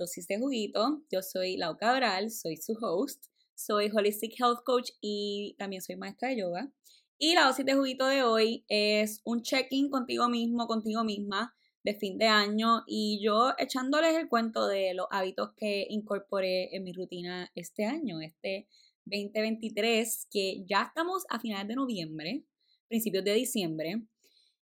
Dosis 0.00 0.26
de 0.28 0.38
Juguito. 0.38 1.02
Yo 1.12 1.20
soy 1.20 1.58
Lau 1.58 1.76
Cabral, 1.76 2.30
soy 2.30 2.56
su 2.56 2.72
host, 2.80 3.26
soy 3.54 3.90
Holistic 3.94 4.32
Health 4.40 4.60
Coach 4.64 4.92
y 5.02 5.54
también 5.58 5.82
soy 5.82 5.96
maestra 5.96 6.30
de 6.30 6.38
yoga. 6.38 6.72
Y 7.18 7.34
la 7.34 7.44
dosis 7.44 7.66
de 7.66 7.74
juguito 7.74 8.06
de 8.06 8.22
hoy 8.22 8.64
es 8.68 9.20
un 9.24 9.42
check-in 9.42 9.90
contigo 9.90 10.30
mismo, 10.30 10.66
contigo 10.66 11.04
misma 11.04 11.54
de 11.84 11.94
fin 11.94 12.16
de 12.16 12.28
año 12.28 12.82
y 12.86 13.20
yo 13.22 13.52
echándoles 13.58 14.16
el 14.16 14.30
cuento 14.30 14.66
de 14.68 14.94
los 14.94 15.06
hábitos 15.10 15.50
que 15.54 15.86
incorporé 15.90 16.74
en 16.74 16.82
mi 16.82 16.94
rutina 16.94 17.52
este 17.54 17.84
año, 17.84 18.22
este 18.22 18.68
2023, 19.04 20.28
que 20.30 20.64
ya 20.64 20.84
estamos 20.84 21.24
a 21.28 21.38
finales 21.40 21.68
de 21.68 21.74
noviembre, 21.74 22.44
principios 22.88 23.24
de 23.24 23.34
diciembre. 23.34 24.02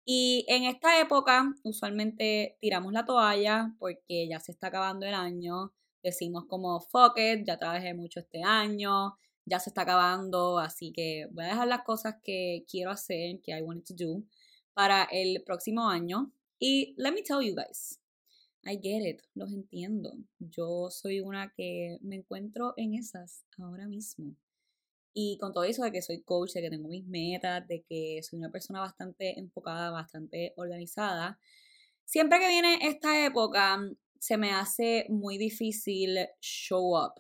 Y 0.06 0.46
en 0.48 0.64
esta 0.64 1.00
época 1.00 1.54
usualmente 1.64 2.58
tiramos 2.60 2.92
la 2.92 3.06
toalla 3.06 3.76
porque 3.80 4.28
ya 4.28 4.40
se 4.40 4.52
está 4.52 4.68
acabando 4.68 5.06
el 5.06 5.14
año. 5.14 5.74
Decimos 6.04 6.46
como, 6.48 6.80
fuck 6.80 7.18
it, 7.18 7.46
ya 7.46 7.60
trabajé 7.60 7.94
mucho 7.94 8.22
este 8.22 8.42
año, 8.44 9.16
ya 9.46 9.60
se 9.60 9.70
está 9.70 9.84
acabando, 9.84 10.58
así 10.58 10.92
que 10.92 11.28
voy 11.32 11.46
a 11.46 11.50
dejar 11.50 11.68
las 11.68 11.84
cosas 11.84 12.16
que 12.24 12.66
quiero 12.68 12.90
hacer, 12.90 13.40
que 13.42 13.52
I 13.52 13.62
wanted 13.62 13.96
to 13.96 14.06
do, 14.06 14.24
para 14.74 15.04
el 15.12 15.44
próximo 15.44 15.88
año. 15.88 16.32
Y 16.60 16.96
let 16.98 17.12
me 17.12 17.22
tell 17.22 17.42
you 17.42 17.56
guys, 17.56 18.00
I 18.64 18.80
get 18.82 19.08
it, 19.08 19.22
los 19.36 19.52
entiendo. 19.54 20.14
Yo 20.40 20.90
soy 20.90 21.20
una 21.20 21.54
que 21.56 21.98
me 22.02 22.16
encuentro 22.16 22.74
en 22.78 22.96
esas 22.96 23.46
ahora 23.60 23.88
mismo. 23.88 24.36
Y 25.14 25.38
con 25.40 25.54
todo 25.54 25.66
eso 25.66 25.84
de 25.84 25.92
que 25.92 26.02
soy 26.02 26.22
coach, 26.22 26.54
de 26.54 26.62
que 26.62 26.70
tengo 26.70 26.88
mis 26.88 27.06
metas, 27.06 27.68
de 27.68 27.84
que 27.84 28.22
soy 28.24 28.40
una 28.40 28.52
persona 28.52 28.80
bastante 28.80 29.38
enfocada, 29.40 29.92
bastante 29.92 30.54
organizada, 30.56 31.40
siempre 32.06 32.40
que 32.40 32.48
viene 32.48 32.80
esta 32.82 33.26
época 33.26 33.80
se 34.20 34.38
me 34.38 34.52
hace 34.52 35.06
muy 35.10 35.38
difícil 35.38 36.18
show 36.40 36.96
up. 36.98 37.14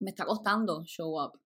Me 0.00 0.10
está 0.10 0.24
costando 0.26 0.84
show 0.84 1.20
up. 1.20 1.40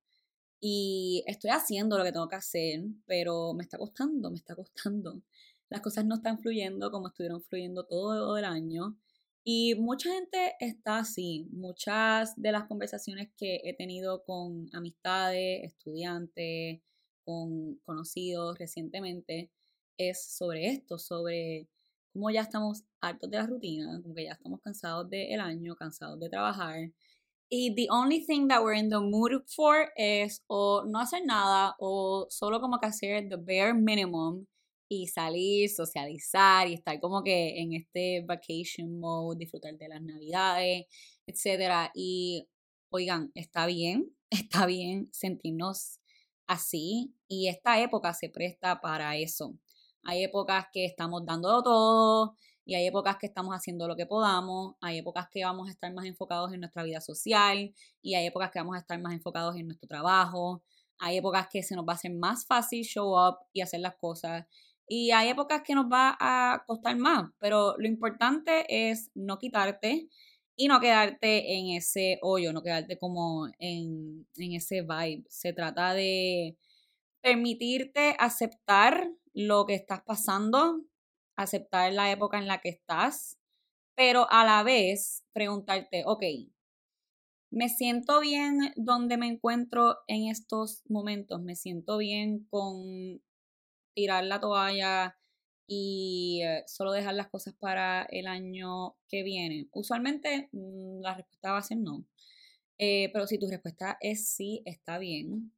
Y 0.60 1.22
estoy 1.26 1.50
haciendo 1.50 1.98
lo 1.98 2.04
que 2.04 2.12
tengo 2.12 2.28
que 2.28 2.36
hacer, 2.36 2.80
pero 3.06 3.52
me 3.54 3.62
está 3.62 3.78
costando, 3.78 4.30
me 4.30 4.36
está 4.38 4.54
costando. 4.56 5.22
Las 5.68 5.80
cosas 5.80 6.04
no 6.06 6.16
están 6.16 6.38
fluyendo 6.38 6.90
como 6.90 7.08
estuvieron 7.08 7.42
fluyendo 7.42 7.84
todo 7.84 8.36
el 8.38 8.44
año. 8.44 8.96
Y 9.44 9.74
mucha 9.74 10.10
gente 10.10 10.54
está 10.58 10.98
así. 10.98 11.46
Muchas 11.52 12.34
de 12.40 12.50
las 12.50 12.64
conversaciones 12.64 13.28
que 13.36 13.60
he 13.64 13.74
tenido 13.74 14.24
con 14.24 14.68
amistades, 14.72 15.62
estudiantes, 15.64 16.80
con 17.24 17.76
conocidos 17.84 18.58
recientemente, 18.58 19.50
es 19.98 20.24
sobre 20.36 20.68
esto, 20.68 20.98
sobre 20.98 21.68
cómo 22.12 22.30
ya 22.30 22.42
estamos 22.42 22.84
hartos 23.02 23.30
de 23.30 23.36
la 23.36 23.46
rutina, 23.46 24.00
como 24.02 24.14
que 24.14 24.24
ya 24.24 24.32
estamos 24.32 24.60
cansados 24.62 25.10
del 25.10 25.40
año, 25.40 25.76
cansados 25.76 26.18
de 26.20 26.30
trabajar. 26.30 26.92
Y 27.50 27.74
the 27.74 27.88
only 27.90 28.24
thing 28.24 28.48
that 28.48 28.62
we're 28.62 28.78
in 28.78 28.88
the 28.88 28.98
mood 28.98 29.42
for 29.46 29.92
es 29.96 30.42
o 30.48 30.84
no 30.86 30.98
hacer 31.00 31.24
nada 31.26 31.76
o 31.78 32.26
solo 32.30 32.60
como 32.60 32.80
que 32.80 32.86
hacer 32.86 33.28
the 33.28 33.36
bare 33.36 33.74
minimum 33.74 34.46
y 34.88 35.06
salir, 35.08 35.70
socializar 35.70 36.68
y 36.68 36.74
estar 36.74 37.00
como 37.00 37.22
que 37.22 37.60
en 37.60 37.72
este 37.74 38.22
vacation 38.26 38.98
mode, 38.98 39.38
disfrutar 39.38 39.76
de 39.76 39.88
las 39.88 40.02
navidades, 40.02 40.86
etcétera. 41.26 41.90
Y 41.94 42.48
oigan, 42.90 43.30
está 43.34 43.66
bien, 43.66 44.14
está 44.30 44.66
bien 44.66 45.08
sentirnos 45.12 46.00
así 46.46 47.14
y 47.28 47.48
esta 47.48 47.80
época 47.80 48.14
se 48.14 48.28
presta 48.28 48.80
para 48.80 49.16
eso. 49.16 49.54
Hay 50.02 50.22
épocas 50.22 50.66
que 50.72 50.84
estamos 50.84 51.24
dando 51.24 51.62
todo 51.62 52.36
y 52.66 52.74
hay 52.74 52.86
épocas 52.86 53.16
que 53.18 53.26
estamos 53.26 53.54
haciendo 53.54 53.88
lo 53.88 53.96
que 53.96 54.06
podamos, 54.06 54.74
hay 54.80 54.98
épocas 54.98 55.28
que 55.30 55.44
vamos 55.44 55.68
a 55.68 55.72
estar 55.72 55.92
más 55.92 56.06
enfocados 56.06 56.52
en 56.52 56.60
nuestra 56.60 56.82
vida 56.82 57.00
social 57.00 57.74
y 58.02 58.14
hay 58.14 58.26
épocas 58.26 58.50
que 58.50 58.58
vamos 58.58 58.76
a 58.76 58.80
estar 58.80 59.00
más 59.00 59.14
enfocados 59.14 59.56
en 59.56 59.66
nuestro 59.66 59.88
trabajo. 59.88 60.62
Hay 60.98 61.16
épocas 61.16 61.48
que 61.50 61.62
se 61.62 61.74
nos 61.74 61.84
va 61.86 61.92
a 61.92 61.96
hacer 61.96 62.12
más 62.12 62.46
fácil 62.46 62.84
show 62.84 63.18
up 63.18 63.38
y 63.52 63.60
hacer 63.62 63.80
las 63.80 63.96
cosas 63.96 64.46
y 64.86 65.10
hay 65.12 65.30
épocas 65.30 65.62
que 65.62 65.74
nos 65.74 65.86
va 65.86 66.16
a 66.20 66.64
costar 66.66 66.96
más, 66.96 67.30
pero 67.38 67.76
lo 67.78 67.86
importante 67.86 68.90
es 68.90 69.10
no 69.14 69.38
quitarte 69.38 70.08
y 70.56 70.68
no 70.68 70.80
quedarte 70.80 71.56
en 71.56 71.76
ese 71.76 72.18
hoyo, 72.22 72.52
no 72.52 72.62
quedarte 72.62 72.98
como 72.98 73.48
en, 73.58 74.26
en 74.36 74.52
ese 74.52 74.82
vibe. 74.82 75.24
Se 75.28 75.52
trata 75.52 75.94
de 75.94 76.56
permitirte 77.22 78.14
aceptar 78.18 79.10
lo 79.32 79.66
que 79.66 79.74
estás 79.74 80.02
pasando, 80.04 80.82
aceptar 81.36 81.92
la 81.92 82.12
época 82.12 82.38
en 82.38 82.46
la 82.46 82.60
que 82.60 82.68
estás, 82.68 83.38
pero 83.96 84.30
a 84.30 84.44
la 84.44 84.62
vez 84.62 85.24
preguntarte, 85.32 86.04
ok, 86.06 86.22
me 87.50 87.68
siento 87.68 88.20
bien 88.20 88.72
donde 88.76 89.16
me 89.16 89.28
encuentro 89.28 89.98
en 90.08 90.28
estos 90.28 90.82
momentos, 90.88 91.40
me 91.40 91.54
siento 91.56 91.98
bien 91.98 92.46
con 92.50 93.22
tirar 93.94 94.24
la 94.24 94.40
toalla 94.40 95.16
y 95.66 96.42
eh, 96.44 96.64
solo 96.66 96.92
dejar 96.92 97.14
las 97.14 97.28
cosas 97.28 97.54
para 97.54 98.04
el 98.10 98.26
año 98.26 98.96
que 99.08 99.22
viene? 99.22 99.68
Usualmente 99.72 100.48
mm, 100.52 101.00
la 101.02 101.14
respuesta 101.14 101.52
va 101.52 101.58
a 101.58 101.62
ser 101.62 101.78
no. 101.78 102.04
Eh, 102.78 103.10
pero 103.12 103.26
si 103.26 103.38
tu 103.38 103.48
respuesta 103.48 103.96
es 104.00 104.28
sí, 104.28 104.62
está 104.64 104.98
bien. 104.98 105.52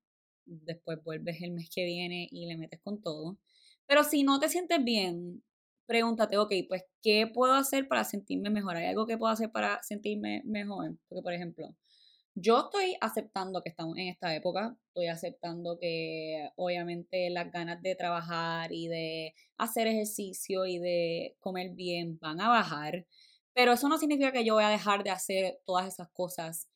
Después 0.47 1.03
vuelves 1.05 1.43
el 1.43 1.53
mes 1.53 1.71
que 1.75 1.85
viene 1.85 2.29
y 2.31 2.47
le 2.47 2.57
metes 2.57 2.81
con 2.81 3.01
todo. 3.03 3.39
Pero 3.87 4.05
si 4.05 4.23
no 4.25 4.39
te 4.41 4.49
sientes 4.49 4.83
bien, 4.85 5.43
pregúntate, 5.87 6.39
ok, 6.39 6.53
pues, 6.69 6.85
¿qué 7.03 7.27
puedo 7.33 7.55
hacer 7.55 7.89
para 7.89 8.05
sentirme 8.05 8.51
mejor? 8.51 8.77
¿Hay 8.77 8.87
algo 8.87 9.07
que 9.07 9.19
puedo 9.19 9.33
hacer 9.33 9.51
para 9.53 9.83
sentirme 9.83 10.43
mejor? 10.45 10.97
Porque, 11.09 11.23
por 11.23 11.33
ejemplo, 11.33 11.75
yo 12.37 12.67
estoy 12.67 12.97
aceptando 13.01 13.63
que 13.63 13.71
estamos 13.71 13.97
en 13.97 14.09
esta 14.09 14.35
época, 14.35 14.77
estoy 14.89 15.07
aceptando 15.07 15.79
que 15.81 16.51
obviamente 16.57 17.31
las 17.31 17.51
ganas 17.51 17.81
de 17.83 17.97
trabajar 17.97 18.73
y 18.73 18.89
de 18.89 19.35
hacer 19.57 19.87
ejercicio 19.87 20.67
y 20.67 20.79
de 20.79 21.37
comer 21.41 21.71
bien 21.71 22.19
van 22.21 22.41
a 22.43 22.49
bajar, 22.49 23.07
pero 23.55 23.73
eso 23.73 23.89
no 23.89 23.97
significa 23.99 24.33
que 24.33 24.45
yo 24.45 24.55
voy 24.55 24.65
a 24.65 24.69
dejar 24.69 25.03
de 25.03 25.11
hacer 25.11 25.61
todas 25.65 25.89
esas 25.89 26.11
cosas 26.11 26.69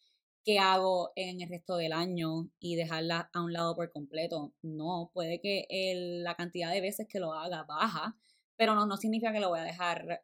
que 0.44 0.58
hago 0.58 1.12
en 1.14 1.42
el 1.42 1.50
resto 1.50 1.76
del 1.76 1.92
año 1.92 2.48
y 2.58 2.76
dejarlas 2.76 3.26
a 3.34 3.42
un 3.42 3.52
lado 3.52 3.76
por 3.76 3.92
completo. 3.92 4.54
No, 4.62 5.10
puede 5.12 5.40
que 5.42 5.66
la 6.24 6.36
cantidad 6.36 6.72
de 6.72 6.80
veces 6.80 7.06
que 7.06 7.20
lo 7.20 7.34
haga 7.34 7.64
baja, 7.64 8.16
pero 8.56 8.74
no, 8.74 8.86
no 8.86 8.96
significa 8.96 9.32
que 9.32 9.40
lo 9.40 9.50
voy 9.50 9.60
a 9.60 9.64
dejar 9.64 10.22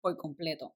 por 0.00 0.16
completo. 0.16 0.74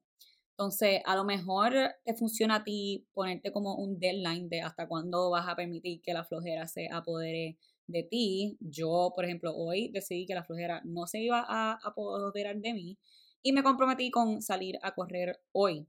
Entonces, 0.53 1.01
a 1.07 1.17
lo 1.17 1.25
mejor 1.25 1.73
te 2.05 2.15
funciona 2.15 2.57
a 2.57 2.65
ti 2.65 3.07
ponerte 3.15 3.53
como 3.53 3.75
un 3.77 3.99
deadline 3.99 4.49
de 4.49 4.61
hasta 4.61 4.87
cuándo 4.87 5.31
vas 5.31 5.49
a 5.49 5.57
permitir 5.57 6.03
que 6.03 6.13
la 6.13 6.25
flojera 6.25 6.69
se 6.69 6.89
apodere 6.91 7.57
de 7.87 8.03
ti. 8.03 8.57
Yo, 8.61 9.13
por 9.15 9.25
ejemplo, 9.25 9.55
hoy 9.57 9.89
decidí 9.93 10.27
que 10.27 10.35
la 10.35 10.45
flojera 10.45 10.83
no 10.85 11.07
se 11.07 11.21
iba 11.21 11.45
a 11.47 11.79
apoderar 11.83 12.57
de 12.59 12.75
mí 12.75 12.99
y 13.43 13.53
me 13.53 13.63
comprometí 13.63 14.11
con 14.11 14.43
salir 14.43 14.79
a 14.83 14.95
correr 14.95 15.41
hoy. 15.53 15.87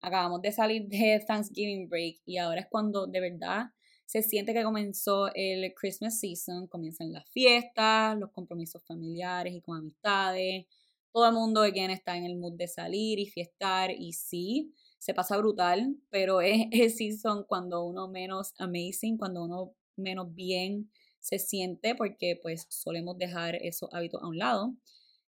Acabamos 0.00 0.42
de 0.42 0.52
salir 0.52 0.88
de 0.88 1.22
Thanksgiving 1.26 1.88
break 1.88 2.20
y 2.24 2.38
ahora 2.38 2.62
es 2.62 2.66
cuando 2.68 3.06
de 3.06 3.20
verdad 3.20 3.66
se 4.06 4.22
siente 4.22 4.52
que 4.52 4.64
comenzó 4.64 5.30
el 5.34 5.72
Christmas 5.74 6.18
season, 6.18 6.66
comienzan 6.66 7.12
las 7.12 7.30
fiestas, 7.30 8.18
los 8.18 8.32
compromisos 8.32 8.82
familiares 8.84 9.54
y 9.54 9.60
con 9.60 9.78
amistades 9.78 10.66
todo 11.12 11.26
el 11.26 11.34
mundo 11.34 11.62
quien 11.72 11.90
está 11.90 12.16
en 12.16 12.24
el 12.24 12.36
mood 12.36 12.54
de 12.56 12.68
salir 12.68 13.18
y 13.18 13.26
fiestar 13.26 13.90
y 13.90 14.12
sí, 14.12 14.74
se 14.98 15.14
pasa 15.14 15.36
brutal, 15.38 15.96
pero 16.10 16.40
es 16.40 16.66
el 16.70 16.90
season 16.90 17.44
cuando 17.48 17.84
uno 17.84 18.08
menos 18.08 18.52
amazing, 18.58 19.16
cuando 19.18 19.44
uno 19.44 19.74
menos 19.96 20.34
bien 20.34 20.90
se 21.18 21.38
siente 21.38 21.94
porque 21.94 22.38
pues 22.40 22.66
solemos 22.70 23.18
dejar 23.18 23.56
esos 23.56 23.90
hábitos 23.92 24.22
a 24.22 24.28
un 24.28 24.38
lado. 24.38 24.74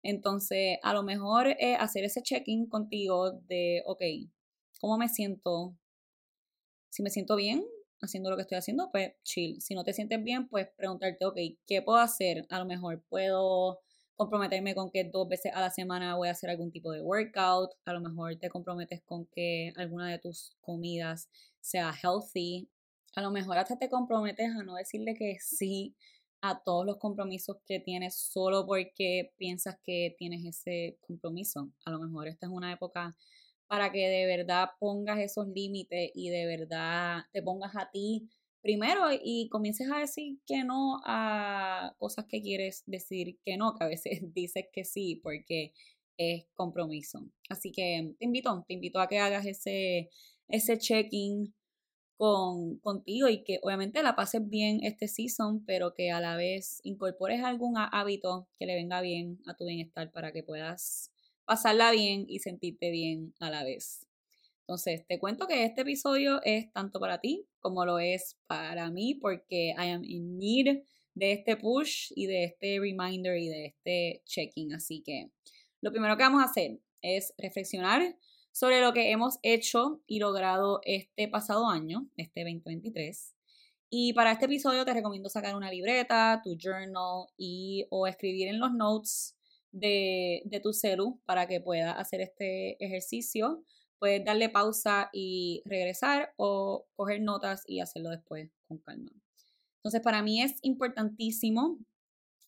Entonces, 0.03 0.77
a 0.83 0.93
lo 0.93 1.03
mejor 1.03 1.47
es 1.59 1.77
hacer 1.79 2.05
ese 2.05 2.21
check-in 2.21 2.67
contigo 2.67 3.31
de, 3.47 3.83
ok, 3.85 4.01
¿cómo 4.79 4.97
me 4.97 5.09
siento? 5.09 5.75
Si 6.89 7.03
me 7.03 7.09
siento 7.09 7.35
bien 7.35 7.65
haciendo 8.01 8.29
lo 8.29 8.37
que 8.37 8.43
estoy 8.43 8.57
haciendo, 8.57 8.89
pues 8.91 9.13
chill. 9.23 9.61
Si 9.61 9.75
no 9.75 9.83
te 9.83 9.93
sientes 9.93 10.23
bien, 10.23 10.47
pues 10.47 10.69
preguntarte, 10.77 11.25
ok, 11.25 11.37
¿qué 11.67 11.81
puedo 11.81 11.99
hacer? 11.99 12.45
A 12.49 12.59
lo 12.59 12.65
mejor 12.65 13.03
puedo 13.09 13.81
comprometerme 14.19 14.75
con 14.75 14.92
que 14.92 15.06
dos 15.06 15.30
veces 15.30 15.54
a 15.56 15.62
la 15.62 15.69
semana 15.69 16.18
voy 16.18 16.27
a 16.27 16.31
hacer 16.31 16.50
algún 16.50 16.71
tipo 16.71 16.92
de 16.92 17.01
workout, 17.01 17.71
a 17.86 17.94
lo 17.94 18.01
mejor 18.01 18.36
te 18.36 18.50
comprometes 18.50 19.01
con 19.06 19.25
que 19.27 19.71
alguna 19.77 20.10
de 20.10 20.19
tus 20.19 20.57
comidas 20.60 21.30
sea 21.62 21.94
healthy, 22.04 22.68
a 23.16 23.21
lo 23.21 23.31
mejor 23.31 23.57
hasta 23.57 23.80
te 23.80 23.89
comprometes 23.89 24.50
a 24.50 24.63
no 24.63 24.75
decirle 24.75 25.13
que 25.13 25.38
sí 25.39 25.95
a 26.42 26.62
todos 26.62 26.86
los 26.86 26.98
compromisos 26.98 27.60
que 27.66 27.80
tienes 27.80 28.19
solo 28.19 28.66
porque 28.66 29.31
piensas 29.38 29.77
que 29.81 30.16
tienes 30.18 30.45
ese 30.45 30.98
compromiso. 31.00 31.71
A 31.86 31.92
lo 31.92 32.00
mejor 32.00 32.27
esta 32.27 32.45
es 32.45 32.51
una 32.51 32.74
época 32.74 33.16
para 33.68 33.89
que 33.89 34.06
de 34.10 34.25
verdad 34.25 34.71
pongas 34.80 35.19
esos 35.19 35.48
límites 35.48 36.12
y 36.13 36.30
de 36.30 36.45
verdad 36.45 37.21
te 37.31 37.42
pongas 37.42 37.74
a 37.77 37.89
ti 37.89 38.27
primero 38.61 39.07
y 39.11 39.50
comiences 39.50 39.89
a 39.91 40.00
decir 40.00 40.39
que 40.45 40.63
no 40.63 41.01
a 41.06 41.95
cosas 41.97 42.25
que 42.25 42.41
quieres 42.41 42.83
decir 42.85 43.38
que 43.45 43.57
no, 43.57 43.75
que 43.75 43.83
a 43.83 43.88
veces 43.88 44.19
dices 44.33 44.65
que 44.73 44.85
sí, 44.85 45.19
porque 45.23 45.73
es 46.17 46.45
compromiso. 46.53 47.25
Así 47.50 47.71
que 47.71 48.13
te 48.19 48.25
invito, 48.25 48.65
te 48.67 48.73
invito 48.73 49.00
a 49.00 49.07
que 49.07 49.19
hagas 49.19 49.45
ese, 49.45 50.09
ese 50.47 50.77
check-in 50.77 51.53
con, 52.17 52.79
contigo 52.79 53.29
y 53.29 53.44
que 53.44 53.59
obviamente 53.63 54.03
la 54.03 54.15
pases 54.17 54.47
bien 54.47 54.79
este 54.83 55.07
season, 55.07 55.63
pero 55.65 55.94
que 55.94 56.11
a 56.11 56.19
la 56.19 56.35
vez 56.35 56.81
incorpores 56.83 57.44
algún 57.44 57.75
hábito 57.77 58.50
que 58.59 58.65
le 58.65 58.75
venga 58.75 59.00
bien 59.01 59.39
a 59.47 59.56
tu 59.56 59.65
bienestar 59.65 60.11
para 60.11 60.33
que 60.33 60.44
puedas 60.44 61.11
pasarla 61.45 61.91
bien 61.91 62.25
y 62.27 62.39
sentirte 62.39 62.91
bien 62.91 63.33
a 63.39 63.50
la 63.50 63.63
vez. 63.63 64.08
Entonces, 64.69 65.04
te 65.07 65.18
cuento 65.18 65.48
que 65.48 65.66
este 65.66 65.81
episodio 65.81 66.42
es 66.44 66.71
tanto 66.71 67.00
para 67.00 67.19
ti 67.19 67.48
como 67.60 67.86
lo 67.86 67.98
es 67.98 68.38
para 68.45 68.92
mí, 68.92 69.16
porque 69.16 69.69
I 69.69 69.89
am 69.89 70.04
in 70.04 70.38
need 70.38 70.83
de 71.16 71.31
este 71.31 71.57
push 71.57 72.12
y 72.16 72.27
de 72.27 72.44
este 72.44 72.77
reminder 72.80 73.36
y 73.36 73.48
de 73.48 73.66
este 73.66 74.21
checking. 74.25 74.74
Así 74.74 75.01
que 75.01 75.31
lo 75.81 75.89
primero 75.89 76.16
que 76.18 76.21
vamos 76.21 76.44
a 76.44 76.45
hacer 76.45 76.81
es 77.01 77.33
reflexionar 77.39 78.16
sobre 78.51 78.80
lo 78.81 78.94
que 78.94 79.10
hemos 79.10 79.39
hecho 79.42 80.04
y 80.06 80.19
logrado 80.19 80.81
este 80.83 81.27
pasado 81.27 81.68
año, 81.68 82.07
este 82.16 82.42
2023. 82.42 83.33
Y 83.89 84.13
para 84.13 84.33
este 84.33 84.45
episodio 84.45 84.86
te 84.86 84.94
recomiendo 84.94 85.30
sacar 85.30 85.56
una 85.56 85.71
libreta, 85.71 86.42
tu 86.44 86.56
journal 86.56 87.25
y 87.38 87.88
o 87.89 88.06
escribir 88.06 88.50
en 88.50 88.60
los 88.60 88.71
notes 88.71 89.36
de, 89.71 90.44
de 90.45 90.60
tu 90.60 90.74
celu 90.74 91.19
para 91.25 91.48
que 91.48 91.60
puedas 91.60 91.98
hacer 91.98 92.21
este 92.21 92.77
ejercicio 92.86 93.66
puedes 93.99 94.23
darle 94.25 94.49
pausa 94.49 95.09
y 95.13 95.61
regresar 95.65 96.33
o 96.37 96.87
coger 96.95 97.21
notas 97.21 97.63
y 97.67 97.81
hacerlo 97.81 98.09
después 98.09 98.49
con 98.67 98.79
calma. 98.79 99.11
Entonces, 99.77 100.01
para 100.01 100.21
mí 100.21 100.41
es 100.41 100.55
importantísimo 100.61 101.77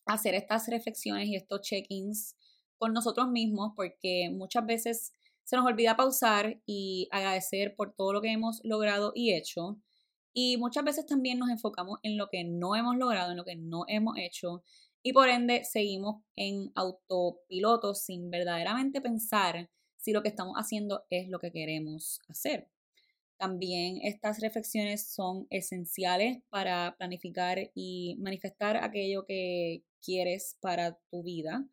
hacer 0.06 0.34
estas 0.34 0.68
reflexiones 0.68 1.28
y 1.28 1.36
estos 1.36 1.60
check-ins 1.62 2.36
con 2.78 2.92
nosotros 2.92 3.28
mismos 3.28 3.72
porque 3.76 4.30
muchas 4.32 4.66
veces 4.66 5.12
se 5.44 5.56
nos 5.56 5.66
olvida 5.66 5.96
pausar 5.96 6.60
y 6.66 7.08
agradecer 7.10 7.74
por 7.76 7.94
todo 7.94 8.12
lo 8.12 8.20
que 8.20 8.32
hemos 8.32 8.60
logrado 8.64 9.12
y 9.14 9.32
hecho. 9.32 9.78
Y 10.34 10.56
muchas 10.56 10.84
veces 10.84 11.06
también 11.06 11.38
nos 11.38 11.50
enfocamos 11.50 11.98
en 12.02 12.16
lo 12.16 12.28
que 12.28 12.44
no 12.44 12.74
hemos 12.74 12.96
logrado, 12.96 13.32
en 13.32 13.36
lo 13.36 13.44
que 13.44 13.56
no 13.56 13.84
hemos 13.88 14.16
hecho. 14.18 14.62
Y 15.02 15.12
por 15.12 15.28
ende 15.28 15.64
seguimos 15.64 16.22
en 16.36 16.72
autopiloto 16.74 17.94
sin 17.94 18.30
verdaderamente 18.30 19.00
pensar 19.00 19.68
si 20.02 20.12
lo 20.12 20.22
que 20.22 20.28
estamos 20.28 20.54
haciendo 20.56 21.04
es 21.10 21.28
lo 21.28 21.38
que 21.38 21.52
queremos 21.52 22.20
hacer. 22.28 22.68
También 23.38 23.98
estas 24.02 24.40
reflexiones 24.40 25.12
son 25.14 25.46
esenciales 25.50 26.42
para 26.50 26.94
planificar 26.98 27.58
y 27.74 28.16
manifestar 28.20 28.76
aquello 28.76 29.24
que 29.26 29.84
quieres 30.04 30.58
para 30.60 30.98
tu 31.10 31.22
vida, 31.22 31.64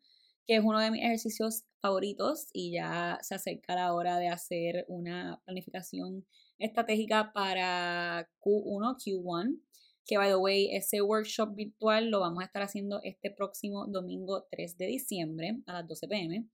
que 0.46 0.56
es 0.56 0.64
uno 0.64 0.80
de 0.80 0.90
mis 0.90 1.02
ejercicios 1.02 1.64
favoritos 1.80 2.48
y 2.52 2.72
ya 2.72 3.18
se 3.22 3.34
acerca 3.34 3.74
la 3.74 3.94
hora 3.94 4.18
de 4.18 4.28
hacer 4.28 4.84
una 4.88 5.40
planificación 5.44 6.24
estratégica 6.58 7.32
para 7.32 8.28
Q1, 8.40 8.96
Q1, 8.96 9.60
que 10.06 10.18
by 10.18 10.28
the 10.28 10.36
way, 10.36 10.74
ese 10.74 11.02
workshop 11.02 11.54
virtual 11.54 12.10
lo 12.10 12.20
vamos 12.20 12.42
a 12.42 12.46
estar 12.46 12.62
haciendo 12.62 13.00
este 13.02 13.30
próximo 13.30 13.86
domingo 13.86 14.46
3 14.50 14.76
de 14.76 14.86
diciembre 14.86 15.62
a 15.66 15.74
las 15.74 15.88
12 15.88 16.08
pm. 16.08 16.48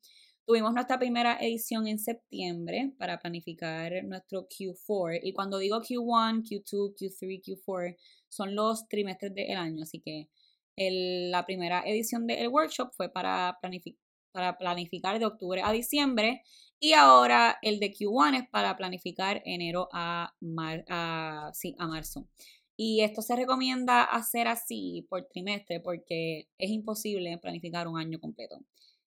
Tuvimos 0.47 0.73
nuestra 0.73 0.97
primera 0.97 1.39
edición 1.41 1.89
en 1.89 1.99
septiembre 1.99 2.93
para 2.99 3.19
planificar 3.19 4.05
nuestro 4.05 4.47
Q4. 4.47 5.19
Y 5.25 5.33
cuando 5.33 5.59
digo 5.59 5.81
Q1, 5.81 6.45
Q2, 6.45 6.95
Q3, 6.95 7.43
Q4, 7.43 7.97
son 8.29 8.55
los 8.55 8.87
trimestres 8.87 9.35
del 9.35 9.57
año. 9.57 9.83
Así 9.83 10.01
que 10.01 10.29
la 10.77 11.45
primera 11.47 11.83
edición 11.85 12.29
del 12.29 12.47
workshop 12.47 12.91
fue 12.97 13.09
para, 13.09 13.59
planificar 13.61 15.19
de 15.19 15.27
octubre 15.27 15.63
a 15.65 15.73
diciembre. 15.73 16.43
Y 16.79 16.93
ahora 16.93 17.59
el 17.61 17.81
de 17.81 17.91
Q1 17.93 18.45
es 18.45 18.49
para 18.49 18.77
planificar 18.77 19.43
enero 19.45 19.89
a 19.93 20.33
marzo. 20.39 22.29
Y 22.77 23.01
esto 23.01 23.21
se 23.21 23.35
recomienda 23.35 24.05
hacer 24.05 24.47
así 24.47 25.09
por 25.11 25.27
trimestre 25.27 25.81
porque 25.81 26.47
es 26.57 26.71
imposible 26.71 27.37
planificar 27.39 27.89
un 27.89 27.99
año 27.99 28.21
completo. 28.21 28.61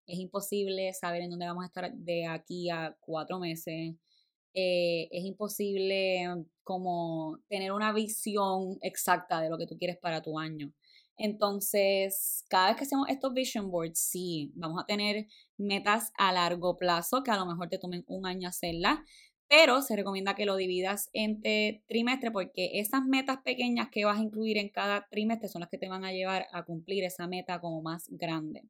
Es 0.10 0.18
imposible 0.20 0.92
saber 0.94 1.22
en 1.22 1.30
dónde 1.30 1.46
vamos 1.46 1.64
a 1.64 1.68
estar 1.68 1.94
de 1.94 2.26
aquí 2.26 2.70
a 2.70 2.98
cuatro 3.00 3.40
meses. 3.40 3.96
Eh, 4.56 5.08
es 5.12 5.24
imposible 5.24 6.26
como 6.64 7.38
tener 7.48 7.72
una 7.72 7.94
visión 7.94 8.80
exacta 8.82 9.40
de 9.40 9.50
lo 9.50 9.58
que 9.60 9.68
tú 9.68 9.78
quieres 9.78 9.98
para 9.98 10.24
tu 10.24 10.40
año. 10.40 10.74
Entonces, 11.16 12.44
cada 12.50 12.70
vez 12.70 12.78
que 12.78 12.84
hacemos 12.86 13.08
estos 13.10 13.34
vision 13.34 13.70
boards, 13.70 14.00
sí, 14.00 14.52
vamos 14.56 14.82
a 14.82 14.86
tener 14.88 15.28
metas 15.58 16.12
a 16.18 16.34
largo 16.34 16.76
plazo 16.78 17.24
que 17.24 17.30
a 17.32 17.38
lo 17.38 17.46
mejor 17.46 17.70
te 17.70 17.78
tomen 17.78 18.04
un 18.08 18.26
año 18.26 18.50
hacerlas, 18.50 19.00
pero 19.48 19.82
se 19.82 19.96
recomienda 19.96 20.34
que 20.36 20.46
lo 20.46 20.56
dividas 20.56 21.10
entre 21.14 21.84
trimestre 21.88 22.32
porque 22.32 22.80
esas 22.80 23.04
metas 23.06 23.40
pequeñas 23.44 23.90
que 23.92 24.06
vas 24.06 24.20
a 24.20 24.24
incluir 24.24 24.58
en 24.58 24.70
cada 24.70 25.08
trimestre 25.12 25.50
son 25.50 25.62
las 25.62 25.70
que 25.70 25.78
te 25.78 25.90
van 25.90 26.06
a 26.06 26.14
llevar 26.14 26.48
a 26.52 26.64
cumplir 26.64 27.04
esa 27.04 27.28
meta 27.28 27.60
como 27.60 27.82
más 27.82 28.08
grande. 28.10 28.64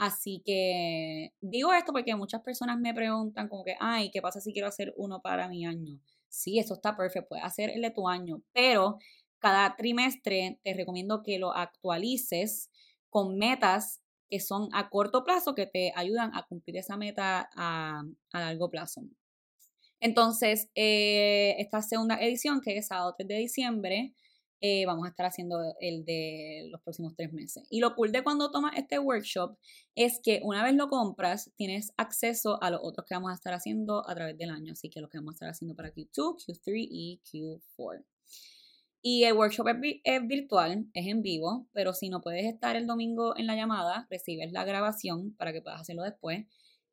Así 0.00 0.42
que 0.46 1.34
digo 1.42 1.74
esto 1.74 1.92
porque 1.92 2.16
muchas 2.16 2.40
personas 2.40 2.80
me 2.80 2.94
preguntan 2.94 3.48
como 3.48 3.64
que, 3.64 3.76
ay, 3.80 4.10
¿qué 4.10 4.22
pasa 4.22 4.40
si 4.40 4.50
quiero 4.50 4.66
hacer 4.66 4.94
uno 4.96 5.20
para 5.20 5.46
mi 5.46 5.66
año? 5.66 6.00
Sí, 6.30 6.58
eso 6.58 6.72
está 6.72 6.96
perfecto, 6.96 7.28
puedes 7.28 7.44
hacer 7.44 7.68
el 7.68 7.82
de 7.82 7.90
tu 7.90 8.08
año, 8.08 8.40
pero 8.54 8.96
cada 9.40 9.76
trimestre 9.76 10.58
te 10.64 10.72
recomiendo 10.72 11.22
que 11.22 11.38
lo 11.38 11.52
actualices 11.52 12.70
con 13.10 13.36
metas 13.36 14.00
que 14.30 14.40
son 14.40 14.70
a 14.72 14.88
corto 14.88 15.22
plazo 15.22 15.54
que 15.54 15.66
te 15.66 15.92
ayudan 15.94 16.34
a 16.34 16.46
cumplir 16.46 16.78
esa 16.78 16.96
meta 16.96 17.50
a, 17.54 18.02
largo 18.32 18.70
plazo. 18.70 19.02
Entonces, 20.00 20.70
eh, 20.76 21.56
esta 21.58 21.82
segunda 21.82 22.16
edición, 22.16 22.62
que 22.62 22.78
es 22.78 22.86
sábado 22.86 23.16
3 23.18 23.28
de 23.28 23.36
diciembre, 23.36 24.14
eh, 24.60 24.84
vamos 24.86 25.06
a 25.06 25.10
estar 25.10 25.26
haciendo 25.26 25.58
el 25.80 26.04
de 26.04 26.68
los 26.70 26.80
próximos 26.82 27.14
tres 27.16 27.32
meses. 27.32 27.64
Y 27.70 27.80
lo 27.80 27.94
cool 27.94 28.12
de 28.12 28.22
cuando 28.22 28.50
tomas 28.50 28.76
este 28.76 28.98
workshop 28.98 29.56
es 29.94 30.20
que 30.22 30.40
una 30.42 30.62
vez 30.62 30.74
lo 30.74 30.88
compras, 30.88 31.50
tienes 31.56 31.92
acceso 31.96 32.62
a 32.62 32.70
los 32.70 32.80
otros 32.82 33.06
que 33.06 33.14
vamos 33.14 33.30
a 33.30 33.34
estar 33.34 33.54
haciendo 33.54 34.08
a 34.08 34.14
través 34.14 34.36
del 34.36 34.50
año. 34.50 34.72
Así 34.72 34.90
que 34.90 35.00
los 35.00 35.10
que 35.10 35.18
vamos 35.18 35.32
a 35.32 35.36
estar 35.36 35.48
haciendo 35.48 35.74
para 35.74 35.92
Q2, 35.92 36.36
Q3 36.46 36.86
y 36.90 37.20
Q4. 37.24 38.04
Y 39.02 39.24
el 39.24 39.32
workshop 39.32 39.66
es, 40.04 40.26
virtual, 40.26 40.86
es 40.92 41.06
en 41.06 41.22
vivo, 41.22 41.66
pero 41.72 41.94
si 41.94 42.10
no 42.10 42.20
puedes 42.20 42.44
estar 42.44 42.76
el 42.76 42.86
domingo 42.86 43.34
en 43.36 43.46
la 43.46 43.56
llamada, 43.56 44.06
recibes 44.10 44.52
la 44.52 44.64
grabación 44.64 45.34
para 45.36 45.54
que 45.54 45.62
puedas 45.62 45.80
hacerlo 45.80 46.02
después. 46.02 46.44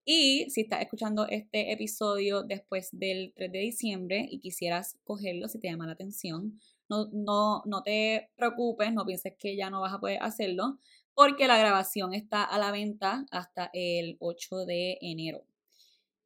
Y 0.10 0.50
si 0.52 0.62
estás 0.62 0.80
escuchando 0.82 1.28
este 1.28 1.74
episodio 1.74 2.44
después 2.44 2.88
del 2.94 3.34
3 3.36 3.52
de 3.52 3.60
diciembre 3.60 4.26
y 4.32 4.40
quisieras 4.40 4.98
cogerlo, 5.04 5.50
si 5.50 5.60
te 5.60 5.68
llama 5.68 5.86
la 5.86 5.92
atención, 5.92 6.58
no, 6.88 7.10
no, 7.12 7.62
no 7.66 7.84
te 7.84 8.30
preocupes, 8.38 8.94
no 8.94 9.06
pienses 9.06 9.34
que 9.38 9.58
ya 9.58 9.70
no 9.70 9.82
vas 9.82 9.94
a 9.94 10.00
poder 10.00 10.24
hacerlo, 10.24 10.80
porque 11.14 11.50
la 11.50 11.58
grabación 11.58 12.14
está 12.14 12.46
a 12.46 12.58
la 12.58 12.72
venta 12.72 13.26
hasta 13.32 13.70
el 13.74 14.16
8 14.22 14.66
de 14.66 14.98
enero. 15.02 15.44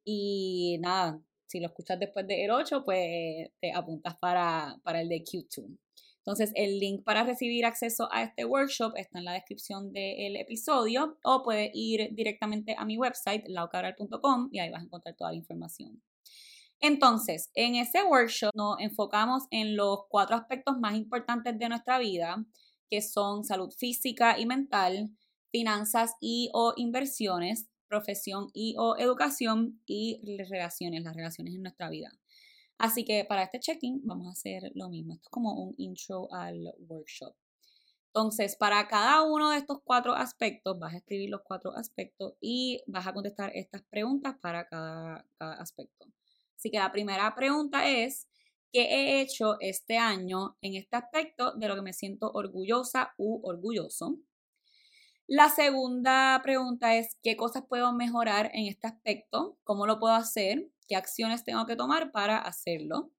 Y 0.04 0.78
nada, 0.80 1.20
si 1.48 1.58
lo 1.58 1.66
escuchas 1.66 1.98
después 1.98 2.24
del 2.28 2.52
8, 2.52 2.84
pues 2.84 3.50
te 3.60 3.72
apuntas 3.72 4.16
para, 4.16 4.78
para 4.84 5.00
el 5.00 5.08
de 5.08 5.24
Q2. 5.24 5.76
Entonces, 6.24 6.52
el 6.54 6.78
link 6.78 7.02
para 7.02 7.24
recibir 7.24 7.64
acceso 7.64 8.08
a 8.12 8.22
este 8.22 8.44
workshop 8.44 8.92
está 8.96 9.18
en 9.18 9.24
la 9.24 9.32
descripción 9.32 9.92
del 9.92 10.36
episodio 10.36 11.18
o 11.24 11.42
puedes 11.42 11.70
ir 11.74 12.10
directamente 12.12 12.76
a 12.78 12.84
mi 12.84 12.96
website, 12.96 13.42
laucabral.com, 13.48 14.48
y 14.52 14.60
ahí 14.60 14.70
vas 14.70 14.82
a 14.82 14.84
encontrar 14.84 15.16
toda 15.16 15.32
la 15.32 15.38
información. 15.38 16.00
Entonces, 16.80 17.50
en 17.54 17.74
ese 17.74 18.04
workshop 18.04 18.52
nos 18.54 18.76
enfocamos 18.78 19.44
en 19.50 19.76
los 19.76 20.00
cuatro 20.08 20.36
aspectos 20.36 20.78
más 20.78 20.94
importantes 20.94 21.58
de 21.58 21.68
nuestra 21.68 21.98
vida, 21.98 22.44
que 22.88 23.02
son 23.02 23.42
salud 23.42 23.72
física 23.76 24.38
y 24.38 24.46
mental, 24.46 25.10
finanzas 25.50 26.14
y 26.20 26.50
o 26.52 26.72
inversiones, 26.76 27.68
profesión 27.88 28.48
y 28.54 28.76
o 28.78 28.96
educación 28.96 29.80
y 29.86 30.20
relaciones, 30.48 31.02
las 31.02 31.16
relaciones 31.16 31.54
en 31.54 31.62
nuestra 31.62 31.90
vida. 31.90 32.10
Así 32.82 33.04
que 33.04 33.24
para 33.24 33.44
este 33.44 33.60
check-in 33.60 34.00
vamos 34.02 34.26
a 34.26 34.32
hacer 34.32 34.72
lo 34.74 34.88
mismo. 34.88 35.14
Esto 35.14 35.28
es 35.28 35.30
como 35.30 35.52
un 35.54 35.72
intro 35.78 36.26
al 36.34 36.74
workshop. 36.88 37.32
Entonces, 38.08 38.56
para 38.56 38.88
cada 38.88 39.22
uno 39.22 39.50
de 39.50 39.58
estos 39.58 39.78
cuatro 39.84 40.14
aspectos, 40.14 40.80
vas 40.80 40.92
a 40.92 40.96
escribir 40.96 41.30
los 41.30 41.42
cuatro 41.44 41.76
aspectos 41.76 42.34
y 42.40 42.82
vas 42.88 43.06
a 43.06 43.14
contestar 43.14 43.52
estas 43.54 43.82
preguntas 43.84 44.34
para 44.42 44.66
cada, 44.66 45.24
cada 45.38 45.54
aspecto. 45.62 46.06
Así 46.56 46.72
que 46.72 46.78
la 46.80 46.90
primera 46.90 47.32
pregunta 47.36 47.88
es, 47.88 48.26
¿qué 48.72 48.82
he 48.82 49.20
hecho 49.20 49.60
este 49.60 49.96
año 49.96 50.56
en 50.60 50.74
este 50.74 50.96
aspecto 50.96 51.52
de 51.52 51.68
lo 51.68 51.76
que 51.76 51.82
me 51.82 51.92
siento 51.92 52.32
orgullosa 52.34 53.14
u 53.16 53.48
orgulloso? 53.48 54.18
La 55.26 55.48
segunda 55.48 56.40
pregunta 56.42 56.96
es, 56.96 57.16
¿qué 57.22 57.36
cosas 57.36 57.64
puedo 57.68 57.92
mejorar 57.92 58.50
en 58.54 58.66
este 58.66 58.86
aspecto? 58.86 59.58
¿Cómo 59.64 59.86
lo 59.86 59.98
puedo 59.98 60.14
hacer? 60.14 60.68
¿Qué 60.88 60.96
acciones 60.96 61.44
tengo 61.44 61.64
que 61.66 61.76
tomar 61.76 62.12
para 62.12 62.38
hacerlo? 62.38 63.10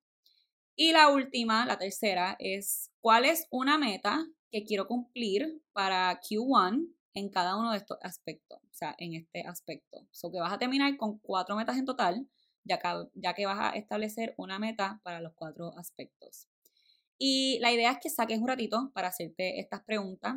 Y 0.75 0.91
la 0.91 1.09
última, 1.09 1.65
la 1.65 1.77
tercera, 1.77 2.35
es, 2.39 2.91
¿cuál 2.99 3.25
es 3.25 3.47
una 3.51 3.77
meta 3.77 4.25
que 4.51 4.63
quiero 4.63 4.87
cumplir 4.87 5.61
para 5.71 6.19
Q1 6.19 6.87
en 7.13 7.29
cada 7.29 7.55
uno 7.57 7.71
de 7.71 7.77
estos 7.77 7.97
aspectos, 8.01 8.59
o 8.59 8.73
sea, 8.73 8.95
en 8.97 9.13
este 9.13 9.41
aspecto. 9.41 10.07
So 10.11 10.31
que 10.31 10.39
vas 10.39 10.53
a 10.53 10.57
terminar 10.59 10.95
con 10.97 11.19
cuatro 11.19 11.55
metas 11.55 11.77
en 11.77 11.85
total, 11.85 12.27
ya 12.63 12.79
que, 12.79 12.87
ya 13.13 13.33
que 13.33 13.45
vas 13.45 13.59
a 13.59 13.69
establecer 13.77 14.33
una 14.37 14.59
meta 14.59 14.99
para 15.03 15.21
los 15.21 15.33
cuatro 15.33 15.71
aspectos. 15.77 16.47
Y 17.17 17.59
la 17.59 17.71
idea 17.71 17.91
es 17.91 17.99
que 18.01 18.09
saques 18.09 18.39
un 18.39 18.47
ratito 18.47 18.91
para 18.93 19.09
hacerte 19.09 19.59
estas 19.59 19.81
preguntas 19.83 20.35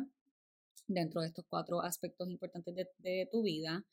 dentro 0.87 1.21
de 1.21 1.27
estos 1.27 1.45
cuatro 1.49 1.81
aspectos 1.81 2.29
importantes 2.29 2.73
de, 2.97 3.27
tu 3.31 3.43
vida. 3.43 3.85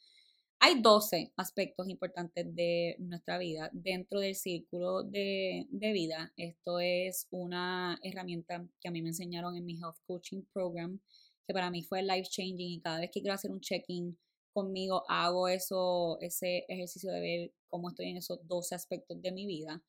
Hay 0.60 0.80
12 0.80 1.32
aspectos 1.36 1.88
importantes 1.88 2.54
de 2.54 2.96
nuestra 2.98 3.38
vida 3.38 3.70
dentro 3.72 4.20
del 4.20 4.34
círculo 4.34 5.02
de, 5.02 5.66
de, 5.70 5.92
vida. 5.92 6.32
Esto 6.36 6.80
es 6.80 7.26
una 7.30 7.98
herramienta 8.02 8.66
que 8.80 8.88
a 8.88 8.90
mí 8.90 9.02
me 9.02 9.10
enseñaron 9.10 9.56
en 9.56 9.66
mi 9.66 9.74
Health 9.74 9.98
Coaching 10.06 10.42
Program, 10.52 11.00
que 11.46 11.52
para 11.52 11.70
mí 11.70 11.82
fue 11.82 12.02
life 12.02 12.28
changing 12.30 12.70
y 12.70 12.80
cada 12.80 13.00
vez 13.00 13.10
que 13.12 13.20
quiero 13.20 13.34
hacer 13.34 13.50
un 13.50 13.60
check-in 13.60 14.16
conmigo 14.54 15.02
hago 15.08 15.48
eso, 15.48 16.18
ese 16.20 16.64
ejercicio 16.68 17.12
de 17.12 17.20
ver 17.20 17.52
cómo 17.68 17.88
estoy 17.88 18.10
en 18.10 18.16
esos 18.16 18.38
12 18.46 18.74
aspectos 18.74 19.20
de 19.20 19.32
mi 19.32 19.46
vida. 19.46 19.82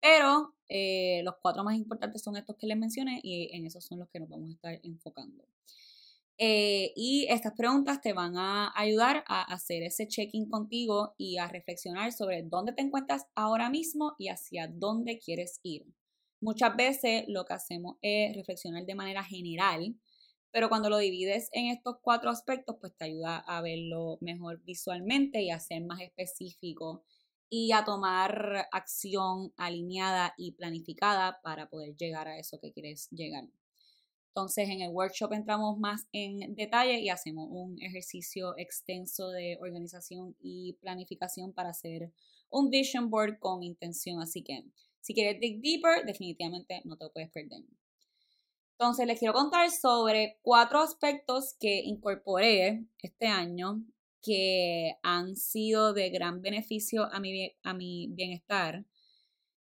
Pero 0.00 0.54
eh, 0.68 1.22
los 1.24 1.34
cuatro 1.42 1.64
más 1.64 1.76
importantes 1.76 2.22
son 2.22 2.36
estos 2.36 2.56
que 2.56 2.66
les 2.66 2.76
mencioné 2.76 3.20
y 3.22 3.54
en 3.54 3.66
esos 3.66 3.84
son 3.84 3.98
los 3.98 4.08
que 4.10 4.20
nos 4.20 4.28
vamos 4.28 4.50
a 4.50 4.52
estar 4.52 4.80
enfocando. 4.82 5.44
Eh, 6.42 6.92
y 6.96 7.26
estas 7.28 7.52
preguntas 7.54 8.00
te 8.00 8.14
van 8.14 8.36
a 8.38 8.72
ayudar 8.74 9.24
a 9.28 9.42
hacer 9.42 9.82
ese 9.82 10.08
check-in 10.08 10.48
contigo 10.48 11.14
y 11.18 11.36
a 11.36 11.46
reflexionar 11.48 12.12
sobre 12.12 12.42
dónde 12.42 12.72
te 12.72 12.80
encuentras 12.80 13.26
ahora 13.34 13.68
mismo 13.68 14.14
y 14.18 14.28
hacia 14.28 14.66
dónde 14.66 15.18
quieres 15.18 15.60
ir. 15.62 15.84
Muchas 16.40 16.74
veces 16.76 17.24
lo 17.28 17.44
que 17.44 17.52
hacemos 17.52 17.96
es 18.00 18.34
reflexionar 18.34 18.86
de 18.86 18.94
manera 18.94 19.22
general, 19.22 19.96
pero 20.50 20.70
cuando 20.70 20.88
lo 20.88 20.96
divides 20.96 21.50
en 21.52 21.66
estos 21.66 21.96
cuatro 22.02 22.30
aspectos, 22.30 22.76
pues 22.80 22.96
te 22.96 23.04
ayuda 23.04 23.36
a 23.38 23.60
verlo 23.60 24.16
mejor 24.22 24.62
visualmente 24.64 25.42
y 25.42 25.50
a 25.50 25.60
ser 25.60 25.84
más 25.84 26.00
específico 26.00 27.04
y 27.50 27.72
a 27.72 27.84
tomar 27.84 28.66
acción 28.72 29.52
alineada 29.58 30.32
y 30.38 30.52
planificada 30.52 31.40
para 31.42 31.68
poder 31.68 31.96
llegar 31.96 32.28
a 32.28 32.38
eso 32.38 32.58
que 32.60 32.72
quieres 32.72 33.08
llegar. 33.10 33.44
Entonces, 34.40 34.70
en 34.70 34.80
el 34.80 34.88
workshop 34.88 35.34
entramos 35.34 35.78
más 35.78 36.06
en 36.12 36.54
detalle 36.54 36.98
y 36.98 37.10
hacemos 37.10 37.46
un 37.50 37.76
ejercicio 37.82 38.54
extenso 38.56 39.28
de 39.28 39.58
organización 39.60 40.34
y 40.40 40.78
planificación 40.80 41.52
para 41.52 41.68
hacer 41.68 42.10
un 42.48 42.70
vision 42.70 43.10
board 43.10 43.38
con 43.38 43.62
intención. 43.62 44.18
Así 44.22 44.42
que, 44.42 44.64
si 45.02 45.12
quieres 45.12 45.38
dig 45.40 45.60
deeper, 45.60 46.06
definitivamente 46.06 46.80
no 46.86 46.96
te 46.96 47.04
lo 47.04 47.12
puedes 47.12 47.28
perder. 47.28 47.64
Entonces, 48.78 49.06
les 49.06 49.18
quiero 49.18 49.34
contar 49.34 49.70
sobre 49.70 50.38
cuatro 50.40 50.80
aspectos 50.80 51.54
que 51.60 51.82
incorporé 51.84 52.86
este 53.02 53.26
año 53.26 53.84
que 54.22 54.94
han 55.02 55.36
sido 55.36 55.92
de 55.92 56.08
gran 56.08 56.40
beneficio 56.40 57.12
a 57.12 57.20
mi, 57.20 57.52
a 57.62 57.74
mi 57.74 58.08
bienestar 58.12 58.86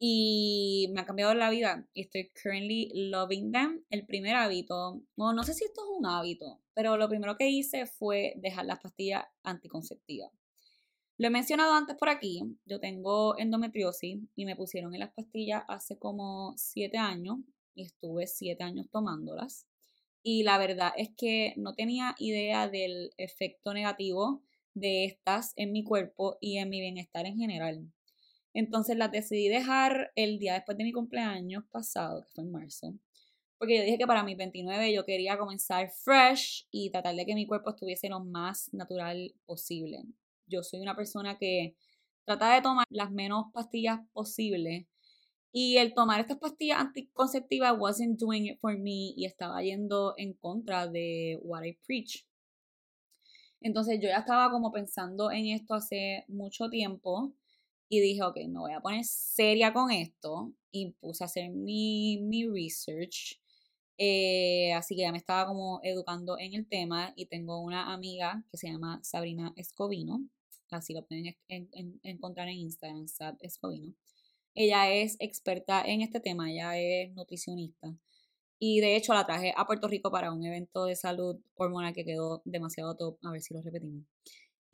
y 0.06 0.90
me 0.92 1.00
ha 1.00 1.06
cambiado 1.06 1.34
la 1.34 1.50
vida 1.50 1.88
y 1.94 2.02
estoy 2.02 2.30
currently 2.32 2.92
loving 2.94 3.54
them. 3.54 3.86
El 3.90 4.06
primer 4.06 4.36
hábito, 4.36 5.02
no, 5.16 5.32
no 5.32 5.44
sé 5.44 5.54
si 5.54 5.64
esto 5.64 5.80
es 5.80 5.98
un 5.98 6.06
hábito, 6.06 6.60
pero 6.74 6.98
lo 6.98 7.08
primero 7.08 7.38
que 7.38 7.50
hice 7.50 7.86
fue 7.86 8.34
dejar 8.36 8.66
las 8.66 8.82
pastillas 8.82 9.24
anticonceptivas. 9.44 10.30
Lo 11.18 11.28
he 11.28 11.30
mencionado 11.30 11.74
antes 11.74 11.96
por 11.96 12.10
aquí, 12.10 12.42
yo 12.66 12.82
tengo 12.82 13.38
endometriosis 13.38 14.20
y 14.36 14.44
me 14.44 14.58
pusieron 14.58 14.94
en 14.94 15.00
las 15.00 15.14
pastillas 15.14 15.64
hace 15.70 15.98
como 15.98 16.54
siete 16.58 16.98
años 16.98 17.38
y 17.74 17.86
estuve 17.86 18.28
siete 18.28 18.62
años 18.62 18.88
tomándolas 18.92 19.68
y 20.22 20.44
la 20.44 20.58
verdad 20.58 20.92
es 20.98 21.12
que 21.16 21.54
no 21.56 21.76
tenía 21.76 22.14
idea 22.18 22.68
del 22.68 23.12
efecto 23.16 23.74
negativo 23.74 24.44
de 24.74 25.06
estas 25.06 25.54
en 25.56 25.72
mi 25.72 25.86
cuerpo 25.86 26.38
y 26.42 26.58
en 26.58 26.70
mi 26.70 26.82
bienestar 26.82 27.26
en 27.26 27.38
general. 27.38 27.90
Entonces 28.54 28.98
las 28.98 29.12
decidí 29.12 29.50
dejar 29.50 30.12
el 30.16 30.38
día 30.38 30.54
después 30.54 30.78
de 30.78 30.84
mi 30.84 30.92
cumpleaños 30.92 31.64
pasado, 31.72 32.22
que 32.22 32.30
fue 32.34 32.44
en 32.44 32.52
marzo, 32.52 32.94
porque 33.58 33.78
yo 33.78 33.84
dije 33.84 33.98
que 33.98 34.08
para 34.08 34.24
mi 34.24 34.36
29 34.36 34.94
yo 34.94 35.06
quería 35.06 35.38
comenzar 35.38 35.90
fresh 35.90 36.68
y 36.70 36.92
tratar 36.92 37.16
de 37.16 37.26
que 37.26 37.34
mi 37.34 37.48
cuerpo 37.48 37.72
estuviese 37.72 38.10
lo 38.10 38.20
más 38.20 38.74
natural 38.74 39.34
posible. 39.46 40.04
Yo 40.48 40.64
soy 40.64 40.82
una 40.82 40.96
persona 40.96 41.38
que 41.38 41.76
trata 42.26 42.54
de 42.54 42.62
tomar 42.62 42.86
las 42.90 43.12
menos 43.12 43.46
pastillas 43.54 44.02
posible 44.12 44.88
y 45.52 45.78
el 45.78 45.94
tomar 45.94 46.20
estas 46.20 46.38
pastillas 46.38 46.80
anticonceptivas 46.80 47.80
wasn't 47.80 48.20
doing 48.20 48.48
it 48.48 48.60
for 48.60 48.78
me 48.78 49.14
y 49.16 49.26
estaba 49.26 49.62
yendo 49.62 50.14
en 50.18 50.34
contra 50.34 50.88
de 50.88 51.40
what 51.42 51.64
I 51.64 51.78
preach. 51.86 52.28
Entonces 53.62 54.00
yo 54.02 54.10
ya 54.10 54.18
estaba 54.18 54.52
como 54.52 54.72
pensando 54.72 55.32
en 55.32 55.48
esto 55.48 55.74
hace 55.74 56.26
mucho 56.28 56.70
tiempo 56.70 57.34
y 57.90 58.00
dije, 58.00 58.24
ok, 58.24 58.38
me 58.50 58.60
voy 58.60 58.74
a 58.74 58.82
poner 58.82 59.06
seria 59.06 59.74
con 59.74 59.92
esto 59.92 60.54
y 60.72 60.92
puse 60.94 61.24
a 61.24 61.28
hacer 61.28 61.50
mi, 61.52 62.20
mi 62.22 62.48
research. 62.48 63.40
Eh, 63.98 64.74
así 64.74 64.96
que 64.96 65.02
ya 65.02 65.12
me 65.12 65.18
estaba 65.20 65.48
como 65.48 65.80
educando 65.84 66.38
en 66.40 66.54
el 66.54 66.68
tema 66.68 67.14
y 67.16 67.28
tengo 67.28 67.62
una 67.62 67.94
amiga 67.94 68.44
que 68.52 68.58
se 68.58 68.68
llama 68.68 69.00
Sabrina 69.04 69.54
Escobino, 69.56 70.28
así 70.72 70.94
lo 70.94 71.06
pueden 71.06 71.36
encontrar 72.02 72.48
en 72.48 72.58
Instagram, 72.58 73.08
Sab 73.08 73.38
Escobino 73.40 73.94
ella 74.56 74.92
es 74.92 75.16
experta 75.20 75.82
en 75.84 76.02
este 76.02 76.20
tema, 76.20 76.52
ella 76.52 76.78
es 76.78 77.14
nutricionista. 77.14 77.96
Y 78.60 78.80
de 78.80 78.96
hecho 78.96 79.14
la 79.14 79.26
traje 79.26 79.54
a 79.58 79.66
Puerto 79.66 79.88
Rico 79.88 80.12
para 80.12 80.32
un 80.32 80.46
evento 80.46 80.86
de 80.86 80.96
salud 80.96 81.38
hormonal 81.56 81.94
que 81.94 82.06
quedó 82.06 82.42
demasiado 82.46 82.96
top. 82.96 83.18
A 83.24 83.32
ver 83.32 83.42
si 83.42 83.54
lo 83.54 83.62
repetimos. 83.62 84.06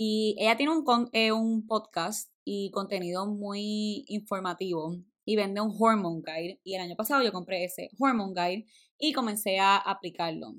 Y 0.02 0.38
ella 0.40 0.56
tiene 0.56 0.72
un, 0.72 1.10
eh, 1.12 1.34
un 1.34 1.68
podcast 1.68 2.32
y 2.46 2.72
contenido 2.72 3.28
muy 3.28 4.06
informativo 4.08 4.96
y 5.26 5.36
vende 5.36 5.60
un 5.60 5.76
Hormone 5.78 6.22
Guide. 6.26 6.62
Y 6.64 6.76
el 6.76 6.82
año 6.84 6.96
pasado 6.96 7.22
yo 7.22 7.34
compré 7.34 7.66
ese 7.66 7.90
Hormone 8.00 8.34
Guide 8.34 8.66
y 8.98 9.12
comencé 9.12 9.60
a 9.60 9.76
aplicarlo. 9.76 10.56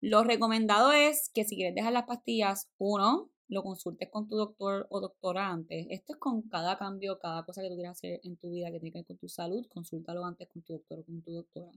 Lo 0.00 0.22
recomendado 0.22 0.92
es 0.92 1.32
que 1.34 1.42
si 1.42 1.56
quieres 1.56 1.74
dejar 1.74 1.94
las 1.94 2.06
pastillas, 2.06 2.68
uno, 2.78 3.28
lo 3.48 3.64
consultes 3.64 4.08
con 4.08 4.28
tu 4.28 4.36
doctor 4.36 4.86
o 4.88 5.00
doctora 5.00 5.48
antes. 5.48 5.88
Esto 5.90 6.12
es 6.12 6.20
con 6.20 6.42
cada 6.42 6.78
cambio, 6.78 7.18
cada 7.18 7.44
cosa 7.44 7.62
que 7.62 7.68
tú 7.70 7.74
quieras 7.74 7.98
hacer 7.98 8.20
en 8.22 8.36
tu 8.36 8.52
vida 8.52 8.70
que 8.70 8.78
tiene 8.78 8.92
que 8.92 8.98
ver 8.98 9.06
con 9.06 9.18
tu 9.18 9.28
salud, 9.28 9.66
consúltalo 9.68 10.24
antes 10.24 10.46
con 10.46 10.62
tu 10.62 10.74
doctor 10.74 11.00
o 11.00 11.04
con 11.04 11.22
tu 11.22 11.32
doctora. 11.32 11.72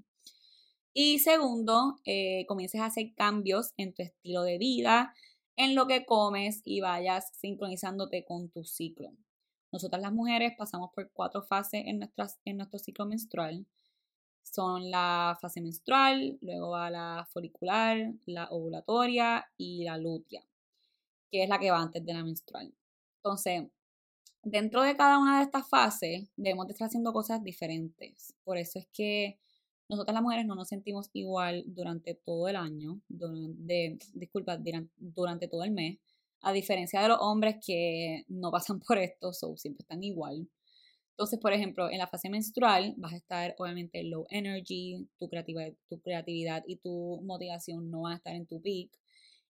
Y 0.94 1.20
segundo, 1.20 1.96
eh, 2.06 2.46
comiences 2.48 2.82
a 2.82 2.86
hacer 2.86 3.14
cambios 3.16 3.74
en 3.78 3.94
tu 3.94 4.04
estilo 4.04 4.44
de 4.44 4.60
vida, 4.60 5.14
en 5.60 5.76
lo 5.76 5.86
que 5.86 6.06
comes 6.06 6.62
y 6.64 6.82
vayas 6.82 7.32
sincronizándote 7.36 8.26
con 8.26 8.50
tu 8.50 8.64
ciclo. 8.64 9.12
Nosotras 9.72 10.02
las 10.02 10.14
mujeres 10.14 10.54
pasamos 10.58 10.90
por 10.96 11.12
cuatro 11.12 11.44
fases 11.44 11.84
en, 11.86 12.00
nuestras, 12.00 12.40
en 12.46 12.58
nuestro 12.58 12.80
ciclo 12.80 13.06
menstrual. 13.06 13.68
Son 14.42 14.90
la 14.90 15.38
fase 15.40 15.62
menstrual, 15.62 16.40
luego 16.42 16.72
va 16.72 16.90
la 16.90 17.28
folicular, 17.32 18.14
la 18.26 18.48
ovulatoria 18.50 19.46
y 19.58 19.84
la 19.84 19.98
lútea 19.98 20.44
que 21.32 21.44
es 21.44 21.50
la 21.50 21.60
que 21.60 21.72
va 21.72 21.82
antes 21.82 22.06
de 22.06 22.14
la 22.14 22.24
menstrual. 22.24 22.74
Entonces, 23.18 23.68
dentro 24.44 24.82
de 24.82 24.96
cada 24.96 25.20
una 25.20 25.38
de 25.38 25.44
estas 25.44 25.70
fases 25.70 26.28
debemos 26.36 26.68
de 26.68 26.74
estar 26.74 26.88
haciendo 26.88 27.14
cosas 27.14 27.44
diferentes. 27.44 28.34
Por 28.44 28.58
eso 28.58 28.80
es 28.80 28.88
que 28.94 29.40
nosotras 29.90 30.14
las 30.14 30.24
mujeres 30.24 30.46
no 30.46 30.56
nos 30.56 30.68
sentimos 30.68 31.10
igual 31.14 31.64
durante 31.68 32.14
todo 32.14 32.48
el 32.48 32.56
año, 32.56 33.02
durante, 33.10 33.98
disculpa, 34.14 34.58
durante 34.98 35.48
todo 35.48 35.64
el 35.64 35.72
mes, 35.72 35.98
a 36.42 36.54
diferencia 36.54 37.02
de 37.02 37.10
los 37.10 37.18
hombres 37.20 37.58
que 37.66 38.24
no 38.28 38.52
pasan 38.52 38.80
por 38.80 38.98
esto, 38.98 39.34
so 39.34 39.58
siempre 39.58 39.82
están 39.82 40.04
igual. 40.04 40.48
Entonces, 41.12 41.40
por 41.40 41.52
ejemplo, 41.52 41.90
en 41.90 41.98
la 41.98 42.08
fase 42.08 42.30
menstrual 42.30 42.94
vas 42.98 43.14
a 43.14 43.18
estar 43.18 43.56
obviamente 43.58 44.04
low 44.04 44.26
energy, 44.30 45.10
tu 45.18 45.28
creatividad, 45.28 45.74
tu 45.90 46.00
creatividad 46.00 46.64
y 46.66 46.78
tu 46.78 47.20
motivación 47.24 47.92
no 47.92 48.02
van 48.02 48.14
a 48.14 48.16
estar 48.18 48.36
en 48.36 48.46
tu 48.46 48.62
peak 48.62 48.92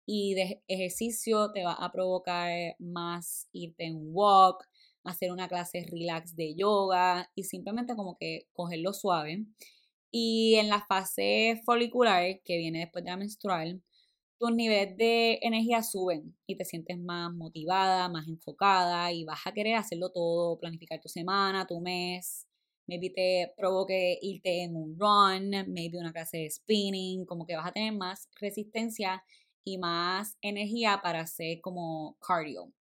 y 0.05 0.35
de 0.35 0.61
ejercicio 0.67 1.51
te 1.51 1.63
va 1.63 1.73
a 1.73 1.91
provocar 1.91 2.75
más 2.77 3.47
irte 3.51 3.85
en 3.85 3.97
walk, 4.13 4.63
hacer 5.03 5.31
una 5.31 5.47
clase 5.47 5.85
relax 5.89 6.35
de 6.35 6.55
yoga 6.55 7.31
y 7.35 7.43
simplemente 7.43 7.95
como 7.95 8.17
que 8.17 8.47
cogerlo 8.53 8.93
suave. 8.93 9.45
Y 10.17 10.55
en 10.55 10.69
la 10.69 10.79
fase 10.79 11.61
folicular, 11.65 12.39
que 12.45 12.57
viene 12.57 12.79
después 12.79 13.03
de 13.03 13.11
la 13.11 13.17
menstrual, 13.17 13.83
tus 14.39 14.55
niveles 14.55 14.95
de 14.95 15.39
energía 15.41 15.83
suben 15.83 16.37
y 16.47 16.55
te 16.55 16.63
sientes 16.63 16.97
más 16.97 17.33
motivada, 17.33 18.07
más 18.07 18.25
enfocada 18.29 19.11
y 19.11 19.25
vas 19.25 19.45
a 19.45 19.51
querer 19.51 19.75
hacerlo 19.75 20.11
todo, 20.13 20.57
planificar 20.57 21.01
tu 21.01 21.09
semana, 21.09 21.67
tu 21.67 21.81
mes. 21.81 22.47
Maybe 22.87 23.09
te 23.09 23.53
provoque 23.57 24.17
irte 24.21 24.63
en 24.63 24.77
un 24.77 24.97
run, 24.97 25.49
maybe 25.73 25.97
una 25.99 26.13
clase 26.13 26.37
de 26.37 26.49
spinning, 26.49 27.25
como 27.25 27.45
que 27.45 27.57
vas 27.57 27.67
a 27.67 27.73
tener 27.73 27.91
más 27.91 28.29
resistencia 28.39 29.21
y 29.65 29.77
más 29.77 30.37
energía 30.41 31.01
para 31.03 31.19
hacer 31.19 31.59
como 31.59 32.17
cardio. 32.25 32.71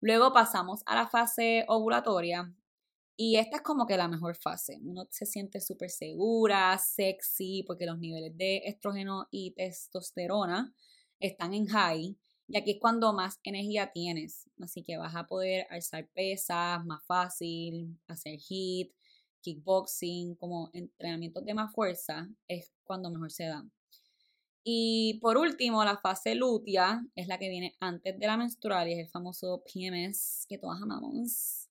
Luego 0.00 0.32
pasamos 0.32 0.80
a 0.86 0.94
la 0.94 1.06
fase 1.06 1.66
ovulatoria 1.68 2.50
y 3.16 3.36
esta 3.36 3.56
es 3.56 3.62
como 3.62 3.86
que 3.86 3.96
la 3.96 4.08
mejor 4.08 4.36
fase. 4.36 4.78
Uno 4.82 5.06
se 5.10 5.26
siente 5.26 5.60
súper 5.60 5.90
segura, 5.90 6.78
sexy, 6.78 7.64
porque 7.66 7.86
los 7.86 7.98
niveles 7.98 8.36
de 8.36 8.62
estrógeno 8.66 9.28
y 9.30 9.52
testosterona 9.52 10.74
están 11.20 11.54
en 11.54 11.66
high 11.66 12.16
y 12.48 12.58
aquí 12.58 12.72
es 12.72 12.78
cuando 12.80 13.12
más 13.12 13.40
energía 13.44 13.92
tienes. 13.92 14.48
Así 14.60 14.82
que 14.82 14.98
vas 14.98 15.14
a 15.16 15.26
poder 15.26 15.66
alzar 15.70 16.08
pesas 16.08 16.84
más 16.84 17.02
fácil, 17.06 17.98
hacer 18.08 18.38
hit, 18.38 18.92
kickboxing, 19.40 20.36
como 20.36 20.70
entrenamientos 20.72 21.44
de 21.44 21.54
más 21.54 21.72
fuerza, 21.74 22.28
es 22.48 22.72
cuando 22.84 23.10
mejor 23.10 23.30
se 23.30 23.44
dan. 23.44 23.72
Y 24.64 25.18
por 25.20 25.38
último, 25.38 25.84
la 25.84 25.96
fase 25.96 26.34
lutea 26.34 27.04
es 27.16 27.26
la 27.26 27.38
que 27.38 27.48
viene 27.48 27.74
antes 27.80 28.18
de 28.18 28.26
la 28.26 28.36
menstrual 28.36 28.88
y 28.88 28.92
es 28.92 28.98
el 29.00 29.08
famoso 29.08 29.64
PMS 29.64 30.46
que 30.48 30.58
todas 30.58 30.80
amamos. 30.80 31.61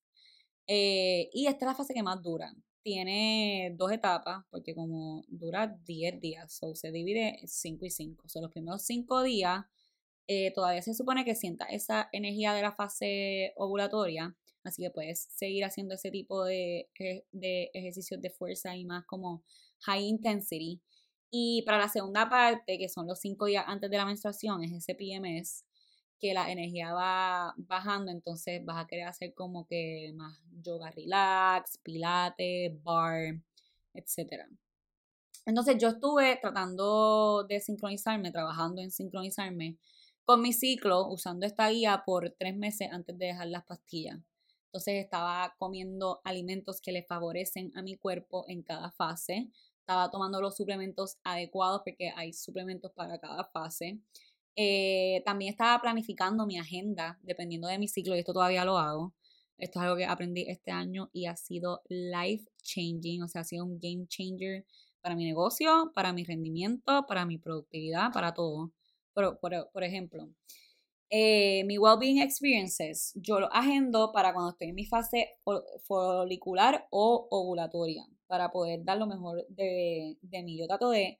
Eh, 0.74 1.30
y 1.34 1.48
esta 1.48 1.66
es 1.66 1.68
la 1.68 1.76
fase 1.76 1.94
que 1.94 2.02
más 2.02 2.22
dura. 2.22 2.50
Tiene 2.82 3.76
dos 3.78 3.92
etapas 3.92 4.46
porque 4.50 4.74
como 4.74 5.26
dura 5.28 5.68
10 5.68 6.22
días, 6.22 6.60
o 6.62 6.76
se 6.76 6.94
divide 6.94 7.42
5 7.46 7.86
y 7.86 7.90
5. 7.90 8.24
O 8.34 8.42
los 8.42 8.52
primeros 8.52 8.82
5 8.84 9.22
días 9.24 9.66
eh, 10.28 10.54
todavía 10.54 10.82
se 10.82 10.94
supone 10.94 11.26
que 11.26 11.36
sienta 11.36 11.66
esa 11.66 12.08
energía 12.14 12.54
de 12.54 12.62
la 12.62 12.72
fase 12.72 13.52
ovulatoria, 13.58 14.34
así 14.64 14.82
que 14.82 14.92
puedes 14.92 15.28
seguir 15.30 15.66
haciendo 15.66 15.96
ese 15.96 16.10
tipo 16.10 16.46
de, 16.46 16.90
de 17.34 17.70
ejercicios 17.74 18.22
de 18.22 18.30
fuerza 18.30 18.74
y 18.78 18.86
más 18.86 19.06
como 19.06 19.44
high 19.80 20.06
intensity. 20.08 20.82
Y 21.32 21.64
para 21.64 21.80
la 21.80 21.90
segunda 21.90 22.30
parte, 22.30 22.78
que 22.78 22.88
son 22.88 23.08
los 23.08 23.20
cinco 23.20 23.48
días 23.48 23.66
antes 23.68 23.90
de 23.92 23.98
la 23.98 24.06
menstruación, 24.06 24.64
es 24.64 24.72
ese 24.72 24.96
PMS, 24.96 25.66
que 26.22 26.34
la 26.36 26.52
energía 26.52 26.94
va 26.94 27.56
bajando, 27.58 28.12
entonces 28.12 28.64
vas 28.64 28.78
a 28.78 28.88
querer 28.88 29.08
hacer 29.08 29.34
como 29.34 29.66
que 29.66 30.14
más 30.16 30.40
yoga 30.62 30.92
relax, 30.92 31.80
pilates, 31.80 32.72
bar, 32.84 33.42
etc. 33.96 34.46
Entonces 35.48 35.78
yo 35.80 35.90
estuve 35.90 36.38
tratando 36.40 37.44
de 37.50 37.60
sincronizarme, 37.60 38.32
trabajando 38.32 38.82
en 38.82 38.92
sincronizarme 38.92 39.78
con 40.24 40.42
mi 40.42 40.54
ciclo 40.54 41.08
usando 41.08 41.48
esta 41.48 41.68
guía 41.70 42.04
por 42.06 42.36
tres 42.38 42.56
meses 42.56 42.90
antes 42.92 43.18
de 43.18 43.26
dejar 43.26 43.48
las 43.48 43.66
pastillas. 43.66 44.20
Entonces 44.68 45.04
estaba 45.04 45.56
comiendo 45.58 46.22
alimentos 46.24 46.80
que 46.80 46.92
le 46.92 47.04
favorecen 47.04 47.72
a 47.76 47.82
mi 47.82 47.98
cuerpo 47.98 48.46
en 48.48 48.62
cada 48.62 48.92
fase. 48.92 49.50
Estaba 49.80 50.12
tomando 50.12 50.40
los 50.40 50.56
suplementos 50.56 51.18
adecuados 51.24 51.82
porque 51.84 52.14
hay 52.16 52.32
suplementos 52.32 52.92
para 52.94 53.20
cada 53.20 53.44
fase. 53.46 54.00
Eh, 54.56 55.22
también 55.26 55.52
estaba 55.52 55.82
planificando 55.82 56.46
mi 56.46 56.58
agenda 56.58 57.20
dependiendo 57.24 57.68
de 57.68 57.80
mi 57.80 57.88
ciclo 57.88 58.16
y 58.16 58.20
esto 58.20 58.34
todavía 58.34 58.66
lo 58.66 58.78
hago. 58.78 59.14
Esto 59.58 59.80
es 59.80 59.84
algo 59.84 59.98
que 59.98 60.06
aprendí 60.06 60.46
este 60.48 60.72
año 60.72 61.10
y 61.14 61.28
ha 61.28 61.36
sido 61.36 61.84
life 61.88 62.46
changing, 62.64 63.24
o 63.24 63.28
sea, 63.28 63.42
ha 63.42 63.44
sido 63.44 63.64
un 63.64 63.80
game 63.80 64.08
changer 64.08 64.66
para 65.02 65.16
mi 65.16 65.26
negocio, 65.26 65.92
para 65.94 66.14
mi 66.14 66.24
rendimiento, 66.24 67.06
para 67.08 67.26
mi 67.26 67.38
productividad, 67.38 68.12
para 68.12 68.34
todo. 68.34 68.72
Por, 69.14 69.40
por, 69.40 69.84
ejemplo, 69.84 70.30
eh, 71.10 71.64
mi 71.66 71.78
well-being 71.78 72.22
experiences, 72.22 73.12
yo 73.16 73.40
lo 73.40 73.54
agendo 73.54 74.12
para 74.12 74.34
cuando 74.34 74.52
estoy 74.52 74.70
en 74.70 74.76
mi 74.76 74.86
fase 74.86 75.38
folicular 75.84 76.88
o 76.90 77.28
ovulatoria, 77.30 78.06
para 78.28 78.52
poder 78.52 78.84
dar 78.84 78.98
lo 78.98 79.08
mejor 79.08 79.46
de, 79.50 80.18
de 80.22 80.44
mí. 80.44 80.58
Yo 80.58 80.68
trato 80.68 80.90
de 80.90 81.20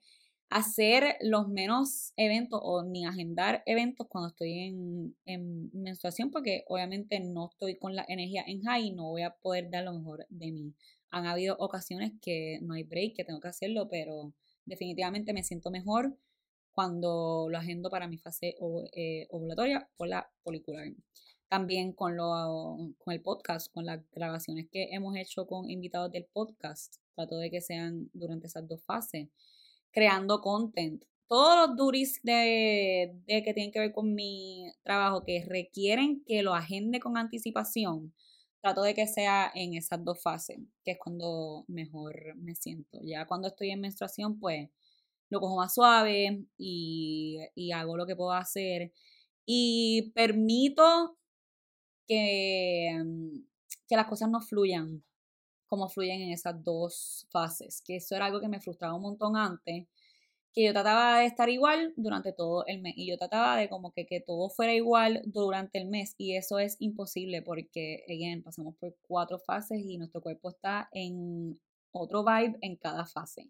hacer 0.52 1.16
los 1.22 1.48
menos 1.48 2.12
eventos 2.18 2.60
o 2.62 2.84
ni 2.84 3.06
agendar 3.06 3.64
eventos 3.66 4.08
cuando 4.08 4.30
estoy 4.30 4.60
en, 4.60 5.16
en, 5.26 5.72
menstruación 5.74 6.30
porque 6.30 6.66
obviamente 6.68 7.22
no 7.22 7.50
estoy 7.50 7.78
con 7.78 7.96
la 7.96 8.06
energía 8.10 8.44
en 8.46 8.62
high 8.62 8.88
y 8.88 8.92
no 8.92 9.10
voy 9.10 9.22
a 9.22 9.34
poder 9.34 9.70
dar 9.70 9.86
lo 9.86 9.94
mejor 9.94 10.28
de 10.30 10.52
mí. 10.52 10.74
Han 11.10 11.26
habido 11.26 11.56
ocasiones 11.58 12.12
que 12.22 12.60
no 12.62 12.74
hay 12.74 12.84
break, 12.84 13.16
que 13.16 13.24
tengo 13.24 13.40
que 13.40 13.48
hacerlo, 13.48 13.88
pero 13.90 14.34
definitivamente 14.66 15.32
me 15.32 15.44
siento 15.44 15.72
mejor 15.72 16.18
cuando 16.74 17.48
lo 17.50 17.58
agendo 17.58 17.90
para 17.90 18.08
mi 18.08 18.18
fase 18.18 18.56
eh, 18.94 19.28
ovulatoria 19.30 19.90
o 19.96 20.06
la 20.06 20.30
folicular. 20.44 20.86
También 21.48 21.94
con, 21.94 22.18
lo, 22.18 22.78
con 22.98 23.14
el 23.14 23.22
podcast, 23.22 23.74
con 23.74 23.86
las 23.86 24.02
grabaciones 24.12 24.68
que 24.70 24.90
hemos 24.92 25.16
hecho 25.16 25.48
con 25.48 25.70
invitados 25.70 26.12
del 26.12 26.26
podcast, 26.26 26.98
trato 27.16 27.38
de 27.38 27.50
que 27.50 27.62
sean 27.62 28.10
durante 28.14 28.48
esas 28.48 28.68
dos 28.68 28.82
fases, 28.84 29.30
creando 29.92 30.42
content. 30.42 31.04
Todos 31.28 31.68
los 31.70 31.78
duris 31.78 32.20
de, 32.24 33.14
de 33.26 33.44
que 33.44 33.54
tienen 33.54 33.72
que 33.72 33.80
ver 33.80 33.94
con 33.94 34.14
mi 34.14 34.72
trabajo 34.84 35.24
que 35.24 35.46
requieren 35.48 36.24
que 36.26 36.44
lo 36.44 36.54
agende 36.54 37.00
con 37.00 37.18
anticipación, 37.18 38.14
trato 38.62 38.84
de 38.84 38.94
que 38.94 39.08
sea 39.08 39.52
en 39.56 39.76
esas 39.76 40.04
dos 40.04 40.22
fases, 40.22 40.60
que 40.84 40.92
es 40.92 40.98
cuando 41.00 41.66
mejor 41.68 42.36
me 42.38 42.56
siento. 42.56 43.00
Ya 43.04 43.26
cuando 43.26 43.48
estoy 43.48 43.72
en 43.72 43.82
menstruación, 43.82 44.40
pues 44.40 44.70
lo 45.30 45.40
cojo 45.40 45.58
más 45.58 45.74
suave 45.74 46.46
y, 46.58 47.40
hago 47.74 47.98
lo 47.98 48.06
que 48.06 48.16
puedo 48.16 48.34
hacer. 48.34 48.92
Y 49.46 50.12
permito 50.14 51.18
que, 52.08 53.02
que 53.88 53.96
las 53.96 54.08
cosas 54.08 54.30
no 54.30 54.42
fluyan 54.42 55.04
como 55.72 55.88
fluyen 55.88 56.22
en 56.22 56.32
esas 56.32 56.62
dos 56.66 57.26
fases, 57.30 57.82
que 57.82 57.96
eso 57.96 58.14
era 58.14 58.26
algo 58.26 58.42
que 58.42 58.50
me 58.50 58.60
frustraba 58.60 58.94
un 58.94 59.04
montón 59.04 59.38
antes, 59.38 59.88
que 60.52 60.66
yo 60.66 60.74
trataba 60.74 61.20
de 61.20 61.28
estar 61.28 61.50
igual 61.50 61.94
durante 61.96 62.34
todo 62.34 62.66
el 62.68 62.82
mes 62.82 62.94
y 62.98 63.08
yo 63.10 63.18
trataba 63.18 63.56
de 63.56 63.70
como 63.70 63.94
que, 63.94 64.06
que 64.06 64.20
todo 64.20 64.50
fuera 64.50 64.74
igual 64.74 65.22
durante 65.24 65.80
el 65.80 65.88
mes 65.88 66.14
y 66.18 66.36
eso 66.36 66.60
es 66.60 66.76
imposible 66.80 67.42
porque, 67.42 68.04
again, 68.10 68.44
pasamos 68.44 68.76
por 68.76 68.98
cuatro 69.08 69.40
fases 69.40 69.80
y 69.80 69.98
nuestro 69.98 70.22
cuerpo 70.22 70.50
está 70.50 70.90
en 70.92 71.58
otro 71.94 72.26
vibe 72.26 72.58
en 72.60 72.76
cada 72.76 73.06
fase. 73.06 73.50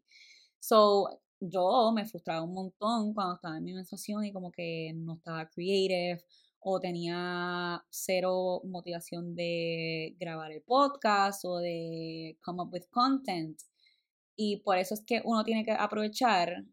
So, 0.60 1.07
yo 1.39 1.91
me 1.91 2.05
frustraba 2.05 2.43
un 2.43 2.53
montón 2.53 3.15
cuando 3.15 3.34
estaba 3.34 3.57
en 3.57 3.63
mi 3.63 3.73
menstruación 3.73 4.25
y 4.25 4.31
como 4.31 4.51
que 4.51 4.93
no 4.93 5.15
estaba 5.15 5.49
creative 5.49 6.23
o 6.62 6.80
tenía 6.80 7.84
cero 7.89 8.62
motivación 8.63 9.36
de 9.36 10.15
grabar 10.19 10.52
el 10.52 10.62
podcast 10.62 11.43
o 11.45 11.58
de 11.58 12.38
come 12.43 12.62
up 12.62 12.71
with 12.71 12.86
content. 12.91 13.60
Y 14.36 14.58
por 14.58 14.78
eso 14.78 14.93
es 14.93 15.04
que 15.04 15.21
uno 15.26 15.43
tiene 15.43 15.65
que 15.65 15.71
aprovechar 15.71 16.63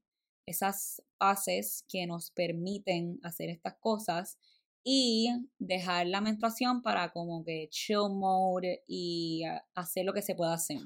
esas 0.47 1.03
fases 1.19 1.85
que 1.89 2.07
nos 2.07 2.31
permiten 2.31 3.19
hacer 3.23 3.51
estas 3.51 3.77
cosas 3.81 4.39
y 4.85 5.29
dejar 5.59 6.07
la 6.07 6.21
menstruación 6.21 6.83
para 6.83 7.11
como 7.11 7.45
que 7.45 7.69
chill 7.71 8.11
mode 8.11 8.85
y 8.87 9.43
hacer 9.75 10.05
lo 10.05 10.13
que 10.13 10.23
se 10.23 10.35
pueda 10.35 10.55
hacer. 10.55 10.79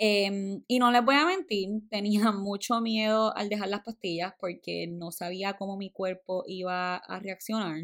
Em, 0.00 0.62
y 0.68 0.78
no 0.78 0.92
les 0.92 1.04
voy 1.04 1.16
a 1.16 1.26
mentir, 1.26 1.68
tenía 1.90 2.30
mucho 2.32 2.80
miedo 2.80 3.36
al 3.36 3.48
dejar 3.48 3.68
las 3.68 3.82
pastillas 3.82 4.32
porque 4.38 4.86
no 4.86 5.10
sabía 5.10 5.54
cómo 5.54 5.76
mi 5.76 5.90
cuerpo 5.90 6.44
iba 6.46 6.96
a 6.96 7.18
reaccionar, 7.18 7.80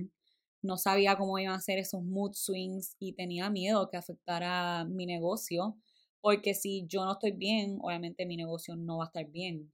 no 0.62 0.76
sabía 0.78 1.16
cómo 1.16 1.38
iban 1.38 1.54
a 1.54 1.60
ser 1.60 1.78
esos 1.78 2.02
mood 2.04 2.32
swings 2.34 2.96
y 3.00 3.14
tenía 3.14 3.50
miedo 3.50 3.88
que 3.90 3.96
afectara 3.96 4.84
mi 4.84 5.06
negocio, 5.06 5.76
porque 6.20 6.54
si 6.54 6.86
yo 6.86 7.04
no 7.04 7.12
estoy 7.14 7.32
bien, 7.32 7.78
obviamente 7.82 8.26
mi 8.26 8.36
negocio 8.36 8.76
no 8.76 8.98
va 8.98 9.04
a 9.04 9.06
estar 9.08 9.26
bien. 9.30 9.72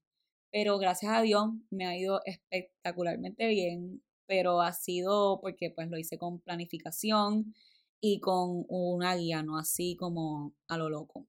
Pero 0.53 0.79
gracias 0.79 1.13
a 1.15 1.23
Dios 1.23 1.49
me 1.71 1.87
ha 1.87 1.97
ido 1.99 2.21
espectacularmente 2.27 3.47
bien, 3.49 4.03
pero 4.27 4.63
ha 4.63 4.73
sido 4.73 5.41
porque 5.43 5.71
pues 5.71 5.89
lo 5.91 5.99
hice 5.99 6.19
con 6.19 6.41
planificación 6.41 7.55
y 8.01 8.21
con 8.21 8.65
una 8.69 9.15
guía, 9.17 9.43
no 9.43 9.59
así 9.59 9.97
como 9.97 10.55
a 10.69 10.79
lo 10.79 10.91
loco. 10.91 11.27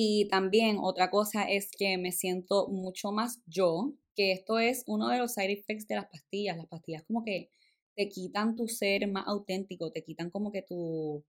Y 0.00 0.28
también 0.28 0.76
otra 0.80 1.10
cosa 1.10 1.42
es 1.42 1.72
que 1.76 1.98
me 1.98 2.12
siento 2.12 2.68
mucho 2.68 3.10
más 3.10 3.42
yo, 3.46 3.94
que 4.14 4.30
esto 4.30 4.60
es 4.60 4.84
uno 4.86 5.08
de 5.08 5.18
los 5.18 5.34
side 5.34 5.50
effects 5.50 5.88
de 5.88 5.96
las 5.96 6.06
pastillas. 6.06 6.56
Las 6.56 6.68
pastillas 6.68 7.02
como 7.02 7.24
que 7.24 7.50
te 7.96 8.08
quitan 8.08 8.54
tu 8.54 8.68
ser 8.68 9.10
más 9.10 9.24
auténtico, 9.26 9.90
te 9.90 10.04
quitan 10.04 10.30
como 10.30 10.52
que 10.52 10.62
tu 10.62 11.24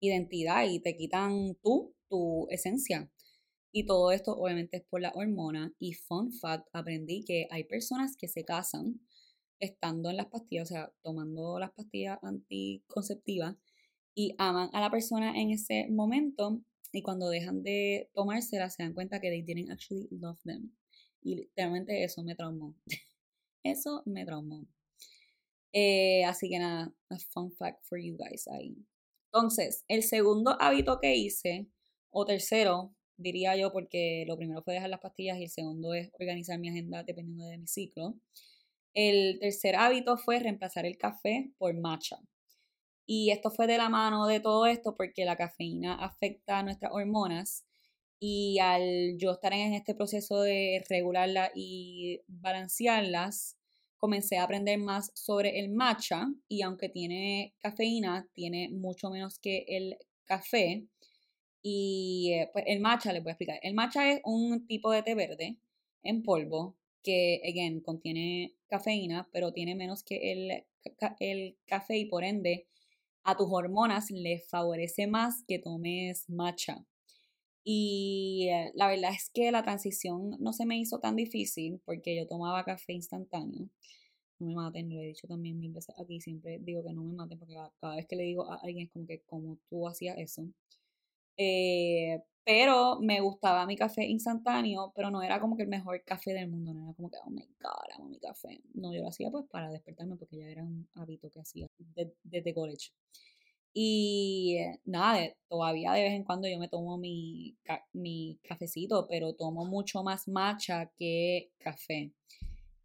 identidad 0.00 0.66
y 0.66 0.80
te 0.80 0.96
quitan 0.96 1.58
tú, 1.62 1.94
tu 2.08 2.46
esencia. 2.48 3.12
Y 3.72 3.84
todo 3.84 4.10
esto 4.10 4.32
obviamente 4.32 4.78
es 4.78 4.84
por 4.84 5.02
la 5.02 5.12
hormona. 5.14 5.74
Y 5.78 5.92
fun 5.92 6.32
fact, 6.32 6.66
aprendí 6.72 7.24
que 7.26 7.46
hay 7.50 7.64
personas 7.64 8.16
que 8.16 8.28
se 8.28 8.42
casan 8.42 9.02
estando 9.58 10.08
en 10.08 10.16
las 10.16 10.28
pastillas, 10.28 10.70
o 10.70 10.72
sea, 10.72 10.92
tomando 11.02 11.58
las 11.58 11.72
pastillas 11.72 12.18
anticonceptivas 12.22 13.54
y 14.14 14.34
aman 14.38 14.70
a 14.72 14.80
la 14.80 14.90
persona 14.90 15.38
en 15.38 15.50
ese 15.50 15.88
momento 15.90 16.62
y 16.94 17.02
cuando 17.02 17.28
dejan 17.28 17.64
de 17.64 18.08
tomársela 18.14 18.70
se 18.70 18.84
dan 18.84 18.94
cuenta 18.94 19.20
que 19.20 19.28
they 19.28 19.42
didn't 19.42 19.70
actually 19.70 20.06
love 20.12 20.40
them. 20.44 20.70
Y 21.22 21.50
realmente 21.56 22.04
eso 22.04 22.22
me 22.22 22.36
traumó. 22.36 22.76
eso 23.64 24.02
me 24.06 24.24
traumó. 24.24 24.64
Eh, 25.72 26.24
así 26.24 26.48
que 26.48 26.60
nada, 26.60 26.94
a 27.10 27.18
fun 27.18 27.50
fact 27.50 27.84
for 27.84 27.98
you 27.98 28.16
guys 28.16 28.46
ahí. 28.46 28.76
Entonces, 29.32 29.84
el 29.88 30.04
segundo 30.04 30.56
hábito 30.60 31.00
que 31.00 31.16
hice, 31.16 31.66
o 32.10 32.24
tercero, 32.24 32.94
diría 33.16 33.56
yo, 33.56 33.72
porque 33.72 34.24
lo 34.28 34.36
primero 34.36 34.62
fue 34.62 34.74
dejar 34.74 34.90
las 34.90 35.00
pastillas 35.00 35.38
y 35.38 35.44
el 35.44 35.50
segundo 35.50 35.94
es 35.94 36.12
organizar 36.12 36.60
mi 36.60 36.68
agenda 36.68 37.02
dependiendo 37.02 37.46
de 37.46 37.58
mi 37.58 37.66
ciclo. 37.66 38.14
El 38.94 39.40
tercer 39.40 39.74
hábito 39.74 40.16
fue 40.16 40.38
reemplazar 40.38 40.86
el 40.86 40.96
café 40.96 41.50
por 41.58 41.74
matcha. 41.74 42.20
Y 43.06 43.30
esto 43.30 43.50
fue 43.50 43.66
de 43.66 43.78
la 43.78 43.88
mano 43.88 44.26
de 44.26 44.40
todo 44.40 44.66
esto 44.66 44.96
porque 44.96 45.24
la 45.24 45.36
cafeína 45.36 45.94
afecta 45.94 46.62
nuestras 46.62 46.92
hormonas 46.92 47.64
y 48.20 48.58
al 48.58 49.18
yo 49.18 49.32
estar 49.32 49.52
en 49.52 49.74
este 49.74 49.94
proceso 49.94 50.40
de 50.40 50.82
regularlas 50.88 51.50
y 51.54 52.22
balancearlas, 52.26 53.58
comencé 53.98 54.38
a 54.38 54.44
aprender 54.44 54.78
más 54.78 55.10
sobre 55.14 55.60
el 55.60 55.68
matcha 55.70 56.28
y 56.48 56.62
aunque 56.62 56.88
tiene 56.88 57.54
cafeína, 57.60 58.26
tiene 58.32 58.70
mucho 58.70 59.10
menos 59.10 59.38
que 59.38 59.64
el 59.68 59.98
café. 60.24 60.86
Y 61.62 62.32
eh, 62.34 62.50
pues 62.52 62.64
el 62.68 62.80
matcha, 62.80 63.12
les 63.12 63.22
voy 63.22 63.30
a 63.30 63.32
explicar. 63.32 63.58
El 63.62 63.74
matcha 63.74 64.10
es 64.10 64.20
un 64.24 64.66
tipo 64.66 64.90
de 64.90 65.02
té 65.02 65.14
verde 65.14 65.58
en 66.02 66.22
polvo 66.22 66.76
que, 67.02 67.42
again, 67.46 67.80
contiene 67.80 68.54
cafeína, 68.68 69.28
pero 69.32 69.52
tiene 69.52 69.74
menos 69.74 70.02
que 70.02 70.32
el, 70.32 70.64
el 71.20 71.56
café 71.66 71.98
y 71.98 72.06
por 72.06 72.24
ende 72.24 72.66
a 73.24 73.36
tus 73.36 73.48
hormonas 73.50 74.10
les 74.10 74.48
favorece 74.48 75.06
más 75.06 75.44
que 75.48 75.58
tomes 75.58 76.28
matcha. 76.28 76.84
Y 77.64 78.48
eh, 78.50 78.72
la 78.74 78.88
verdad 78.88 79.12
es 79.14 79.30
que 79.30 79.50
la 79.50 79.62
transición 79.62 80.36
no 80.38 80.52
se 80.52 80.66
me 80.66 80.78
hizo 80.78 81.00
tan 81.00 81.16
difícil 81.16 81.80
porque 81.86 82.16
yo 82.16 82.26
tomaba 82.26 82.64
café 82.64 82.92
instantáneo. 82.92 83.68
No 84.38 84.46
me 84.48 84.54
maten, 84.54 84.90
lo 84.90 85.00
he 85.00 85.06
dicho 85.06 85.26
también 85.28 85.58
mil 85.60 85.72
veces 85.72 85.94
aquí, 85.98 86.20
siempre 86.20 86.58
digo 86.60 86.84
que 86.84 86.92
no 86.92 87.02
me 87.04 87.14
maten 87.14 87.38
porque 87.38 87.54
cada 87.80 87.96
vez 87.96 88.06
que 88.06 88.16
le 88.16 88.24
digo 88.24 88.50
a 88.50 88.56
alguien 88.56 88.86
es 88.86 88.92
como 88.92 89.06
que 89.06 89.20
como 89.22 89.58
tú 89.70 89.88
hacías 89.88 90.18
eso. 90.18 90.44
Eh, 91.38 92.20
pero 92.44 93.00
me 93.00 93.20
gustaba 93.20 93.66
mi 93.66 93.76
café 93.76 94.04
instantáneo, 94.04 94.92
pero 94.94 95.10
no 95.10 95.22
era 95.22 95.40
como 95.40 95.56
que 95.56 95.62
el 95.62 95.68
mejor 95.68 96.02
café 96.04 96.34
del 96.34 96.48
mundo, 96.48 96.74
no 96.74 96.84
era 96.84 96.94
como 96.94 97.10
que, 97.10 97.16
oh 97.24 97.30
my 97.30 97.46
god, 97.60 97.94
amo 97.96 98.08
mi 98.08 98.18
café. 98.18 98.60
No, 98.74 98.92
yo 98.92 99.00
lo 99.00 99.08
hacía 99.08 99.30
pues 99.30 99.46
para 99.50 99.70
despertarme 99.70 100.16
porque 100.16 100.38
ya 100.38 100.48
era 100.48 100.62
un 100.62 100.88
hábito 100.94 101.30
que 101.30 101.40
hacía 101.40 101.66
desde 102.22 102.54
college. 102.54 102.90
Y 103.72 104.58
nada, 104.84 105.34
todavía 105.48 105.92
de 105.92 106.02
vez 106.02 106.12
en 106.12 106.22
cuando 106.22 106.46
yo 106.46 106.58
me 106.58 106.68
tomo 106.68 106.96
mi, 106.96 107.56
mi 107.92 108.38
cafecito, 108.44 109.06
pero 109.08 109.34
tomo 109.34 109.64
mucho 109.64 110.04
más 110.04 110.28
matcha 110.28 110.92
que 110.96 111.50
café. 111.58 112.12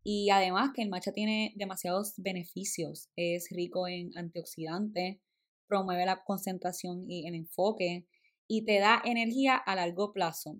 Y 0.03 0.29
además 0.31 0.71
que 0.73 0.81
el 0.81 0.89
matcha 0.89 1.11
tiene 1.11 1.53
demasiados 1.55 2.13
beneficios. 2.17 3.09
Es 3.15 3.49
rico 3.51 3.87
en 3.87 4.17
antioxidantes, 4.17 5.19
promueve 5.67 6.05
la 6.05 6.23
concentración 6.23 7.05
y 7.07 7.27
el 7.27 7.35
enfoque 7.35 8.07
y 8.49 8.65
te 8.65 8.79
da 8.79 9.01
energía 9.05 9.55
a 9.55 9.75
largo 9.75 10.11
plazo. 10.11 10.57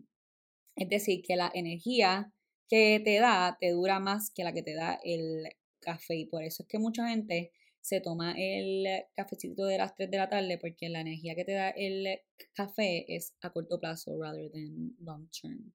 Es 0.76 0.88
decir, 0.88 1.24
que 1.28 1.36
la 1.36 1.52
energía 1.54 2.32
que 2.70 3.02
te 3.04 3.20
da 3.20 3.58
te 3.60 3.72
dura 3.72 4.00
más 4.00 4.30
que 4.30 4.44
la 4.44 4.54
que 4.54 4.62
te 4.62 4.76
da 4.76 5.00
el 5.04 5.44
café. 5.82 6.16
Y 6.16 6.26
por 6.28 6.44
eso 6.44 6.64
es 6.64 6.70
que 6.70 6.78
mucha 6.78 7.10
gente 7.10 7.52
se 7.82 8.00
toma 8.00 8.36
el 8.38 8.86
cafecito 9.16 9.66
de 9.66 9.80
las 9.80 9.96
3 9.96 10.12
de 10.12 10.18
la 10.18 10.30
tarde 10.30 10.60
porque 10.60 10.88
la 10.88 11.02
energía 11.02 11.34
que 11.34 11.46
te 11.46 11.54
da 11.54 11.70
el 11.72 12.20
café 12.54 13.06
es 13.14 13.34
a 13.42 13.50
corto 13.52 13.80
plazo 13.80 14.16
rather 14.22 14.52
than 14.52 14.96
long 15.00 15.28
term. 15.32 15.74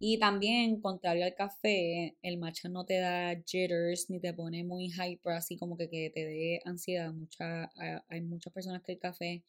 Y 0.00 0.18
también, 0.18 0.80
contrario 0.80 1.24
al 1.24 1.34
café, 1.34 2.16
el 2.22 2.38
matcha 2.38 2.68
no 2.68 2.86
te 2.86 2.98
da 3.00 3.34
jitters 3.44 4.08
ni 4.08 4.20
te 4.20 4.32
pone 4.32 4.64
muy 4.64 4.90
hyper, 4.92 5.32
así 5.32 5.58
como 5.58 5.76
que, 5.76 5.90
que 5.90 6.10
te 6.14 6.24
dé 6.24 6.60
ansiedad. 6.64 7.12
Mucha, 7.12 7.70
hay 8.08 8.20
muchas 8.22 8.52
personas 8.52 8.82
que 8.82 8.92
el 8.92 8.98
café 8.98 9.42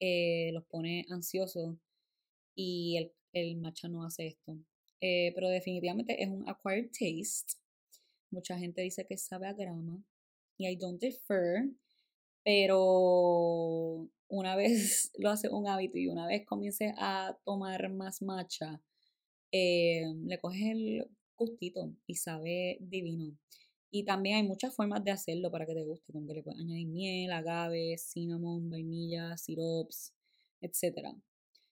eh, 0.00 0.50
los 0.52 0.64
pone 0.66 1.06
ansiosos 1.10 1.76
y 2.54 2.96
el, 2.96 3.12
el 3.32 3.56
matcha 3.56 3.88
no 3.88 4.04
hace 4.04 4.26
esto. 4.28 4.58
Eh, 5.00 5.32
pero 5.34 5.48
definitivamente 5.48 6.22
es 6.22 6.28
un 6.28 6.48
acquired 6.48 6.90
taste. 6.90 7.54
Mucha 8.30 8.58
gente 8.58 8.82
dice 8.82 9.06
que 9.06 9.16
sabe 9.16 9.46
a 9.46 9.52
grama 9.52 10.02
y 10.58 10.68
I 10.68 10.76
don't 10.76 11.00
defer, 11.00 11.70
pero 12.44 14.08
una 14.28 14.56
vez 14.56 15.12
lo 15.18 15.30
hace 15.30 15.48
un 15.48 15.68
hábito 15.68 15.98
y 15.98 16.08
una 16.08 16.26
vez 16.26 16.44
comiences 16.46 16.92
a 16.98 17.38
tomar 17.44 17.90
más 17.90 18.22
matcha, 18.22 18.82
eh, 19.52 20.04
le 20.26 20.38
coges 20.38 20.62
el 20.62 21.10
gustito 21.36 21.94
y 22.06 22.16
sabe 22.16 22.78
divino. 22.80 23.36
Y 23.90 24.04
también 24.04 24.36
hay 24.36 24.42
muchas 24.42 24.74
formas 24.74 25.02
de 25.02 25.10
hacerlo 25.10 25.50
para 25.50 25.66
que 25.66 25.74
te 25.74 25.82
guste, 25.82 26.12
como 26.12 26.26
que 26.26 26.34
le 26.34 26.42
puedes 26.42 26.60
añadir 26.60 26.88
miel, 26.88 27.32
agave, 27.32 27.96
cinnamon, 27.98 28.68
vainilla, 28.68 29.36
sirops, 29.36 30.12
etc. 30.60 31.08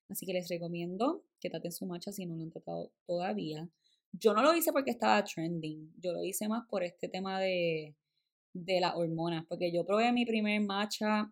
Así 0.09 0.25
que 0.25 0.33
les 0.33 0.49
recomiendo 0.49 1.25
que 1.41 1.51
traten 1.51 1.73
su 1.73 1.87
matcha 1.87 2.13
si 2.13 2.25
no 2.25 2.37
lo 2.37 2.43
han 2.43 2.51
tratado 2.51 2.91
todavía. 3.07 3.69
Yo 4.13 4.33
no 4.33 4.43
lo 4.43 4.55
hice 4.55 4.73
porque 4.73 4.93
estaba 4.93 5.23
trending, 5.25 5.93
yo 5.99 6.13
lo 6.13 6.25
hice 6.25 6.49
más 6.49 6.67
por 6.69 6.83
este 6.83 7.09
tema 7.09 7.39
de, 7.39 7.95
de 8.55 8.81
las 8.81 8.95
hormonas, 8.95 9.45
porque 9.47 9.71
yo 9.71 9.85
probé 9.85 10.11
mi 10.13 10.25
primer 10.25 10.63
matcha 10.63 11.31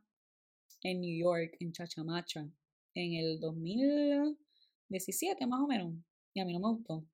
en 0.83 1.01
New 1.01 1.19
York, 1.19 1.57
en 1.61 1.73
Chacha 1.73 2.05
Matcha, 2.05 2.47
en 2.95 3.15
el 3.15 3.41
2017 3.41 5.47
más 5.47 5.61
o 5.61 5.67
menos, 5.67 5.95
y 6.35 6.41
a 6.41 6.45
mí 6.45 6.53
no 6.53 6.61
me 6.61 6.69
gustó. 6.69 7.07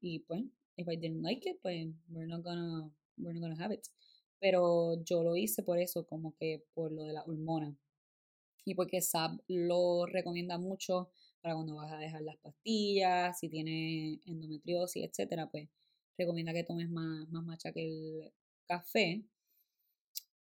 Y 0.00 0.20
pues, 0.20 0.42
if 0.76 0.88
I 0.88 0.96
didn't 0.96 1.22
like 1.22 1.48
it, 1.48 1.58
pues 1.62 1.88
we're 2.08 2.26
not 2.26 2.42
gonna, 2.42 2.90
we're 3.18 3.32
not 3.34 3.42
gonna 3.42 3.64
have 3.64 3.72
it. 3.72 3.86
Pero 4.40 5.02
yo 5.04 5.22
lo 5.22 5.36
hice 5.36 5.62
por 5.62 5.78
eso, 5.78 6.06
como 6.06 6.34
que 6.36 6.64
por 6.74 6.92
lo 6.92 7.04
de 7.04 7.12
la 7.12 7.22
hormona. 7.24 7.76
Y 8.64 8.74
porque 8.74 9.00
SAP 9.00 9.40
lo 9.48 10.06
recomienda 10.06 10.58
mucho 10.58 11.10
para 11.40 11.54
cuando 11.54 11.76
vas 11.76 11.92
a 11.92 11.98
dejar 11.98 12.22
las 12.22 12.36
pastillas, 12.38 13.38
si 13.38 13.48
tienes 13.48 14.18
endometriosis, 14.26 15.04
etcétera, 15.04 15.48
pues 15.50 15.68
recomienda 16.18 16.52
que 16.52 16.64
tomes 16.64 16.90
más, 16.90 17.28
más 17.30 17.44
matcha 17.44 17.72
que 17.72 17.84
el 17.86 18.32
café. 18.66 19.24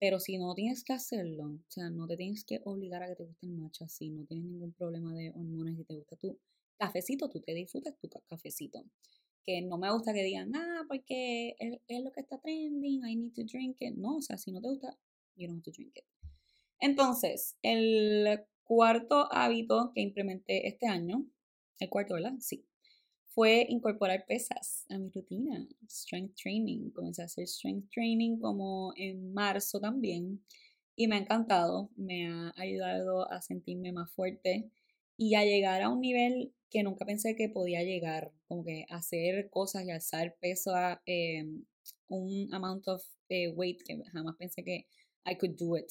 Pero 0.01 0.21
si 0.21 0.39
no 0.39 0.55
tienes 0.55 0.85
que 0.85 0.93
hacerlo, 0.93 1.47
o 1.47 1.71
sea, 1.71 1.91
no 1.91 2.07
te 2.07 2.17
tienes 2.17 2.45
que 2.45 2.61
obligar 2.65 3.03
a 3.03 3.09
que 3.09 3.17
te 3.17 3.25
guste 3.25 3.47
el 3.47 3.53
matcha, 3.53 3.89
si 3.89 4.11
no 4.11 4.25
tienes 4.25 4.47
ningún 4.47 4.73
problema 4.73 5.15
de 5.15 5.31
hormonas 5.31 5.79
y 5.79 5.85
te 5.85 5.95
gusta 5.95 6.17
tu 6.17 6.39
cafecito, 6.79 7.29
tú 7.31 7.41
te 7.41 7.55
disfrutas 7.55 7.97
tu 7.99 8.09
cafecito. 8.29 8.85
Que 9.45 9.61
no 9.63 9.79
me 9.79 9.93
gusta 9.93 10.13
que 10.13 10.23
digan, 10.23 10.55
ah, 10.55 10.85
porque 10.89 11.57
es, 11.59 11.81
es 11.87 12.03
lo 12.03 12.13
que 12.13 12.21
está 12.21 12.39
trending, 12.39 13.05
I 13.05 13.17
need 13.17 13.35
to 13.35 13.43
drink 13.45 13.77
it. 13.81 13.95
No, 13.97 14.17
o 14.17 14.23
sea, 14.23 14.39
si 14.39 14.51
no 14.53 14.61
te 14.61 14.69
gusta, 14.69 14.97
you 15.37 15.47
don't 15.47 15.59
have 15.59 15.65
to 15.65 15.71
drink 15.71 15.97
it. 15.97 16.05
Entonces, 16.81 17.57
el 17.63 18.47
cuarto 18.65 19.29
hábito 19.33 19.93
que 19.95 20.01
implementé 20.01 20.67
este 20.67 20.87
año, 20.87 21.27
el 21.79 21.89
cuarto, 21.89 22.15
¿verdad? 22.15 22.35
Sí, 22.41 22.67
fue 23.35 23.67
incorporar 23.69 24.27
pesas 24.27 24.87
a 24.89 24.99
mi 24.99 25.11
rutina, 25.11 25.67
strength 25.89 26.37
training. 26.37 26.91
Comencé 26.91 27.23
a 27.23 27.25
hacer 27.25 27.47
strength 27.49 27.91
training 27.91 28.39
como 28.39 28.93
en 28.97 29.35
marzo 29.35 29.81
también 29.81 30.41
y 30.95 31.09
me 31.09 31.17
ha 31.17 31.19
encantado, 31.19 31.91
me 31.97 32.29
ha 32.29 32.53
ayudado 32.57 33.31
a 33.31 33.43
sentirme 33.43 33.93
más 33.93 34.11
fuerte 34.13 34.71
y 35.17 35.35
a 35.35 35.45
llegar 35.45 35.83
a 35.83 35.89
un 35.89 36.01
nivel 36.01 36.53
que 36.71 36.83
nunca 36.83 37.05
pensé 37.05 37.37
que 37.37 37.49
podía 37.49 37.83
llegar, 37.83 38.33
como 38.49 38.65
que 38.65 38.87
hacer 38.91 39.49
cosas 39.51 39.85
y 39.85 39.91
alzar 39.91 40.37
peso 40.41 40.75
a 40.75 41.01
em, 41.07 41.65
un 42.09 42.53
amount 42.53 42.89
of 42.89 43.03
eh, 43.29 43.49
weight 43.49 43.83
que 43.85 44.03
jamás 44.13 44.37
pensé 44.37 44.65
que 44.65 44.87
I 45.27 45.37
could 45.37 45.57
do 45.57 45.77
it. 45.77 45.87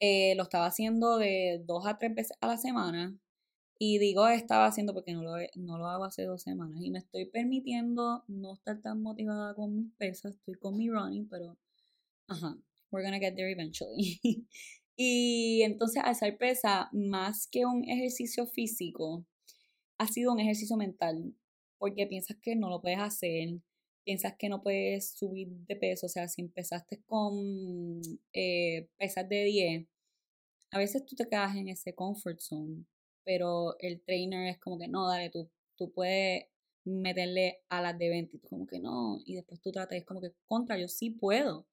Eh, 0.00 0.34
lo 0.36 0.44
estaba 0.44 0.66
haciendo 0.66 1.18
de 1.18 1.62
dos 1.64 1.86
a 1.86 1.98
tres 1.98 2.14
veces 2.14 2.36
a 2.40 2.46
la 2.48 2.58
semana 2.58 3.16
y 3.78 3.98
digo 3.98 4.28
estaba 4.28 4.66
haciendo 4.66 4.94
porque 4.94 5.12
no 5.12 5.22
lo, 5.22 5.32
no 5.56 5.78
lo 5.78 5.86
hago 5.86 6.04
hace 6.04 6.24
dos 6.24 6.42
semanas 6.42 6.80
y 6.82 6.90
me 6.90 6.98
estoy 7.00 7.26
permitiendo 7.26 8.24
no 8.28 8.54
estar 8.54 8.80
tan 8.82 9.02
motivada 9.02 9.54
con 9.54 9.74
mis 9.76 9.92
pesas, 9.94 10.34
estoy 10.34 10.54
con 10.54 10.76
mi 10.76 10.90
running, 10.90 11.28
pero 11.28 11.58
ajá, 12.28 12.56
we're 12.90 13.04
gonna 13.04 13.18
get 13.18 13.34
there 13.34 13.50
eventually. 13.50 14.20
y 14.96 15.62
entonces 15.62 16.02
alzar 16.04 16.36
pesa, 16.38 16.88
más 16.92 17.48
que 17.50 17.64
un 17.66 17.84
ejercicio 17.88 18.46
físico, 18.46 19.26
ha 19.98 20.06
sido 20.06 20.32
un 20.32 20.40
ejercicio 20.40 20.76
mental, 20.76 21.34
porque 21.78 22.06
piensas 22.06 22.36
que 22.42 22.56
no 22.56 22.68
lo 22.70 22.80
puedes 22.80 22.98
hacer, 23.00 23.60
piensas 24.04 24.34
que 24.38 24.48
no 24.48 24.62
puedes 24.62 25.12
subir 25.14 25.48
de 25.68 25.76
peso, 25.76 26.06
o 26.06 26.08
sea, 26.08 26.28
si 26.28 26.42
empezaste 26.42 27.02
con 27.06 28.00
eh, 28.32 28.88
pesas 28.98 29.28
de 29.28 29.44
10, 29.44 29.86
a 30.72 30.78
veces 30.78 31.04
tú 31.06 31.16
te 31.16 31.28
quedas 31.28 31.56
en 31.56 31.68
ese 31.68 31.94
comfort 31.94 32.40
zone 32.40 32.86
pero 33.24 33.76
el 33.78 34.02
trainer 34.02 34.48
es 34.48 34.58
como 34.58 34.78
que 34.78 34.88
no, 34.88 35.08
dale, 35.08 35.30
tú, 35.30 35.50
tú 35.76 35.92
puedes 35.92 36.46
meterle 36.84 37.60
a 37.68 37.80
las 37.80 37.98
de 37.98 38.08
20 38.08 38.36
y 38.36 38.40
tú 38.40 38.48
como 38.48 38.66
que 38.66 38.80
no, 38.80 39.20
y 39.24 39.34
después 39.34 39.60
tú 39.60 39.70
tratas, 39.70 39.98
es 39.98 40.04
como 40.04 40.20
que 40.20 40.32
contra, 40.46 40.78
yo 40.78 40.88
sí 40.88 41.10
puedo. 41.10 41.66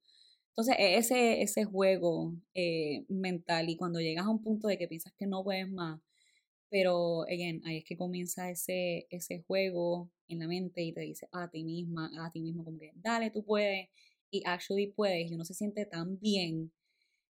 Entonces, 0.51 0.75
e, 0.79 0.97
ese, 0.97 1.41
ese 1.41 1.63
juego 1.65 2.35
eh, 2.53 3.05
mental 3.09 3.69
y 3.69 3.77
cuando 3.77 3.99
llegas 4.01 4.25
a 4.25 4.29
un 4.29 4.41
punto 4.41 4.67
de 4.67 4.77
que 4.77 4.87
piensas 4.87 5.13
que 5.17 5.27
no 5.27 5.43
puedes 5.43 5.69
más, 5.69 6.01
pero, 6.69 7.23
again, 7.23 7.61
ahí 7.65 7.77
es 7.77 7.85
que 7.85 7.97
comienza 7.97 8.49
ese, 8.51 9.07
ese 9.09 9.43
juego 9.47 10.11
en 10.27 10.39
la 10.39 10.47
mente 10.47 10.81
y 10.83 10.93
te 10.93 11.01
dice 11.01 11.27
a 11.31 11.49
ti 11.49 11.63
misma, 11.63 12.11
a 12.25 12.31
ti 12.31 12.41
mismo, 12.41 12.63
como 12.65 12.79
que 12.79 12.91
dale, 12.95 13.31
tú 13.31 13.43
puedes, 13.45 13.89
y 14.31 14.43
actually 14.45 14.87
puedes, 14.87 15.31
y 15.31 15.35
uno 15.35 15.45
se 15.45 15.53
siente 15.55 15.85
tan 15.85 16.19
bien 16.19 16.71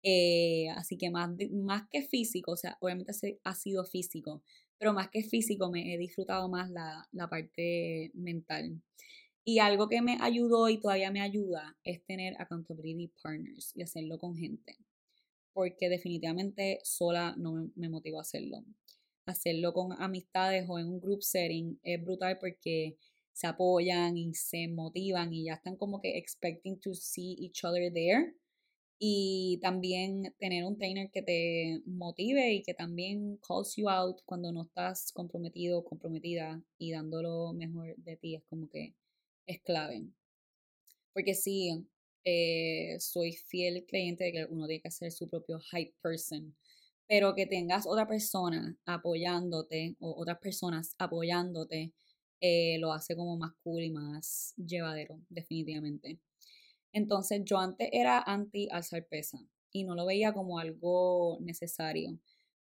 eh, 0.02 0.68
así 0.76 0.96
que 0.96 1.10
más, 1.10 1.30
más 1.52 1.82
que 1.90 2.02
físico, 2.02 2.52
o 2.52 2.56
sea, 2.56 2.76
obviamente 2.80 3.12
ha 3.44 3.54
sido 3.54 3.84
físico, 3.84 4.42
pero 4.78 4.92
más 4.94 5.08
que 5.10 5.22
físico 5.22 5.70
me 5.70 5.94
he 5.94 5.98
disfrutado 5.98 6.48
más 6.48 6.70
la, 6.70 7.06
la 7.12 7.28
parte 7.28 8.10
mental. 8.14 8.80
Y 9.44 9.59
algo 9.59 9.88
que 9.88 10.03
me 10.03 10.18
ayudó 10.20 10.68
y 10.68 10.79
todavía 10.79 11.11
me 11.11 11.20
ayuda 11.20 11.76
es 11.83 12.05
tener 12.05 12.35
accountability 12.38 13.12
partners 13.22 13.72
y 13.74 13.83
hacerlo 13.83 14.18
con 14.18 14.37
gente. 14.37 14.76
Porque 15.53 15.88
definitivamente 15.88 16.79
sola 16.85 17.35
no 17.37 17.53
me, 17.53 17.70
me 17.74 17.88
motiva 17.88 18.18
a 18.18 18.22
hacerlo. 18.22 18.64
Hacerlo 19.26 19.72
con 19.72 19.92
amistades 20.00 20.66
o 20.68 20.79
en 20.79 20.88
un 20.88 21.00
group 21.00 21.22
setting 21.22 21.79
es 21.83 22.03
brutal 22.03 22.38
porque 22.38 22.98
se 23.33 23.46
apoyan 23.46 24.18
y 24.18 24.35
se 24.35 24.68
motivan 24.68 25.33
y 25.33 25.44
ya 25.44 25.55
están 25.55 25.76
como 25.76 26.00
que 26.00 26.18
expecting 26.18 26.79
to 26.79 26.94
see 26.94 27.37
each 27.40 27.64
other 27.64 27.92
there. 27.92 28.35
Y 28.98 29.59
también 29.62 30.35
tener 30.38 30.64
un 30.64 30.76
trainer 30.76 31.11
que 31.11 31.22
te 31.22 31.81
motive 31.87 32.53
y 32.53 32.62
que 32.62 32.74
también 32.74 33.38
calls 33.38 33.74
you 33.76 33.88
out 33.88 34.20
cuando 34.26 34.53
no 34.53 34.64
estás 34.64 35.11
comprometido, 35.12 35.85
comprometida 35.85 36.62
y 36.76 36.92
dando 36.92 37.22
lo 37.22 37.53
mejor 37.55 37.96
de 37.96 38.18
ti 38.18 38.35
es 38.35 38.44
como 38.44 38.68
que 38.68 38.94
es 39.50 39.60
clave. 39.62 40.06
Porque 41.12 41.34
sí, 41.34 41.70
eh, 42.24 42.96
soy 43.00 43.32
fiel 43.32 43.84
creyente 43.86 44.24
de 44.24 44.32
que 44.32 44.44
uno 44.48 44.66
tiene 44.66 44.82
que 44.82 44.90
ser 44.90 45.10
su 45.12 45.28
propio 45.28 45.58
hype 45.72 45.94
person, 46.02 46.56
pero 47.08 47.34
que 47.34 47.46
tengas 47.46 47.86
otra 47.86 48.06
persona 48.06 48.76
apoyándote 48.86 49.96
o 50.00 50.14
otras 50.20 50.38
personas 50.38 50.94
apoyándote 50.98 51.92
eh, 52.40 52.78
lo 52.78 52.92
hace 52.92 53.16
como 53.16 53.36
más 53.36 53.52
cool 53.62 53.82
y 53.82 53.90
más 53.90 54.54
llevadero, 54.56 55.20
definitivamente. 55.28 56.20
Entonces 56.92 57.42
yo 57.44 57.58
antes 57.58 57.88
era 57.92 58.20
anti 58.20 58.68
alzar 58.70 59.06
pesa 59.06 59.38
y 59.72 59.84
no 59.84 59.94
lo 59.94 60.06
veía 60.06 60.32
como 60.32 60.58
algo 60.58 61.38
necesario, 61.40 62.18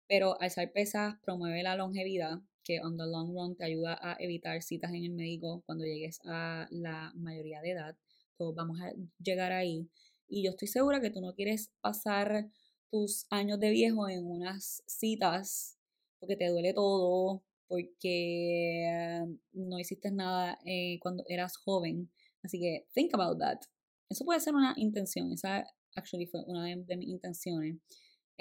pero 0.08 0.40
alzar 0.40 0.72
pesas 0.72 1.16
promueve 1.22 1.62
la 1.62 1.76
longevidad, 1.76 2.40
que 2.64 2.80
on 2.80 2.96
the 2.96 3.04
long 3.06 3.34
run 3.34 3.56
te 3.56 3.64
ayuda 3.64 3.98
a 4.00 4.16
evitar 4.20 4.62
citas 4.62 4.92
en 4.92 5.04
el 5.04 5.12
médico 5.12 5.62
cuando 5.66 5.84
llegues 5.84 6.20
a 6.24 6.68
la 6.70 7.12
mayoría 7.16 7.60
de 7.60 7.70
edad. 7.70 7.96
Todos 8.36 8.54
vamos 8.54 8.80
a 8.80 8.92
llegar 9.22 9.52
ahí. 9.52 9.88
Y 10.28 10.44
yo 10.44 10.50
estoy 10.50 10.68
segura 10.68 11.00
que 11.00 11.10
tú 11.10 11.20
no 11.20 11.34
quieres 11.34 11.70
pasar 11.80 12.50
tus 12.90 13.26
años 13.30 13.58
de 13.60 13.70
viejo 13.70 14.08
en 14.08 14.24
unas 14.26 14.82
citas 14.86 15.78
porque 16.20 16.36
te 16.36 16.48
duele 16.48 16.74
todo, 16.74 17.42
porque 17.66 19.24
no 19.52 19.78
hiciste 19.78 20.10
nada 20.10 20.58
eh, 20.64 20.98
cuando 21.00 21.24
eras 21.28 21.56
joven. 21.56 22.10
Así 22.42 22.60
que 22.60 22.86
think 22.94 23.14
about 23.14 23.38
that. 23.38 23.60
Eso 24.08 24.24
puede 24.24 24.40
ser 24.40 24.54
una 24.54 24.74
intención. 24.76 25.32
Esa 25.32 25.64
actually 25.94 26.26
fue 26.26 26.42
una 26.46 26.64
de, 26.64 26.96
mis 26.96 27.08
intenciones. 27.08 27.76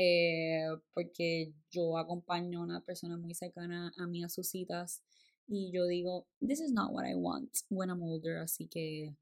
Eh, 0.01 0.63
porque 0.93 1.51
yo 1.71 1.97
acompaño 1.97 2.61
a 2.61 2.63
una 2.63 2.81
persona 2.85 3.17
muy 3.17 3.35
cercana 3.35 3.91
a 3.97 4.07
mí 4.07 4.23
a 4.23 4.29
sus 4.29 4.47
citas 4.47 5.03
y 5.45 5.71
yo 5.73 5.87
digo, 5.87 6.25
this 6.39 6.61
is 6.61 6.71
not 6.71 6.93
what 6.93 7.05
I 7.05 7.15
want 7.15 7.49
when 7.69 7.89
I'm 7.89 8.01
older. 8.01 8.37
Así 8.37 8.67
que 8.67 9.13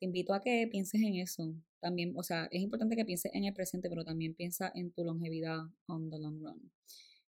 te 0.00 0.06
invito 0.06 0.34
a 0.34 0.40
que 0.40 0.68
pienses 0.70 1.00
en 1.02 1.16
eso. 1.16 1.54
También, 1.80 2.14
o 2.16 2.22
sea, 2.24 2.48
es 2.50 2.60
importante 2.62 2.96
que 2.96 3.04
pienses 3.04 3.32
en 3.34 3.44
el 3.44 3.54
presente, 3.54 3.88
pero 3.88 4.04
también 4.04 4.34
piensa 4.34 4.72
en 4.74 4.90
tu 4.92 5.04
longevidad 5.04 5.60
on 5.86 6.10
the 6.10 6.18
long 6.18 6.40
run. 6.42 6.72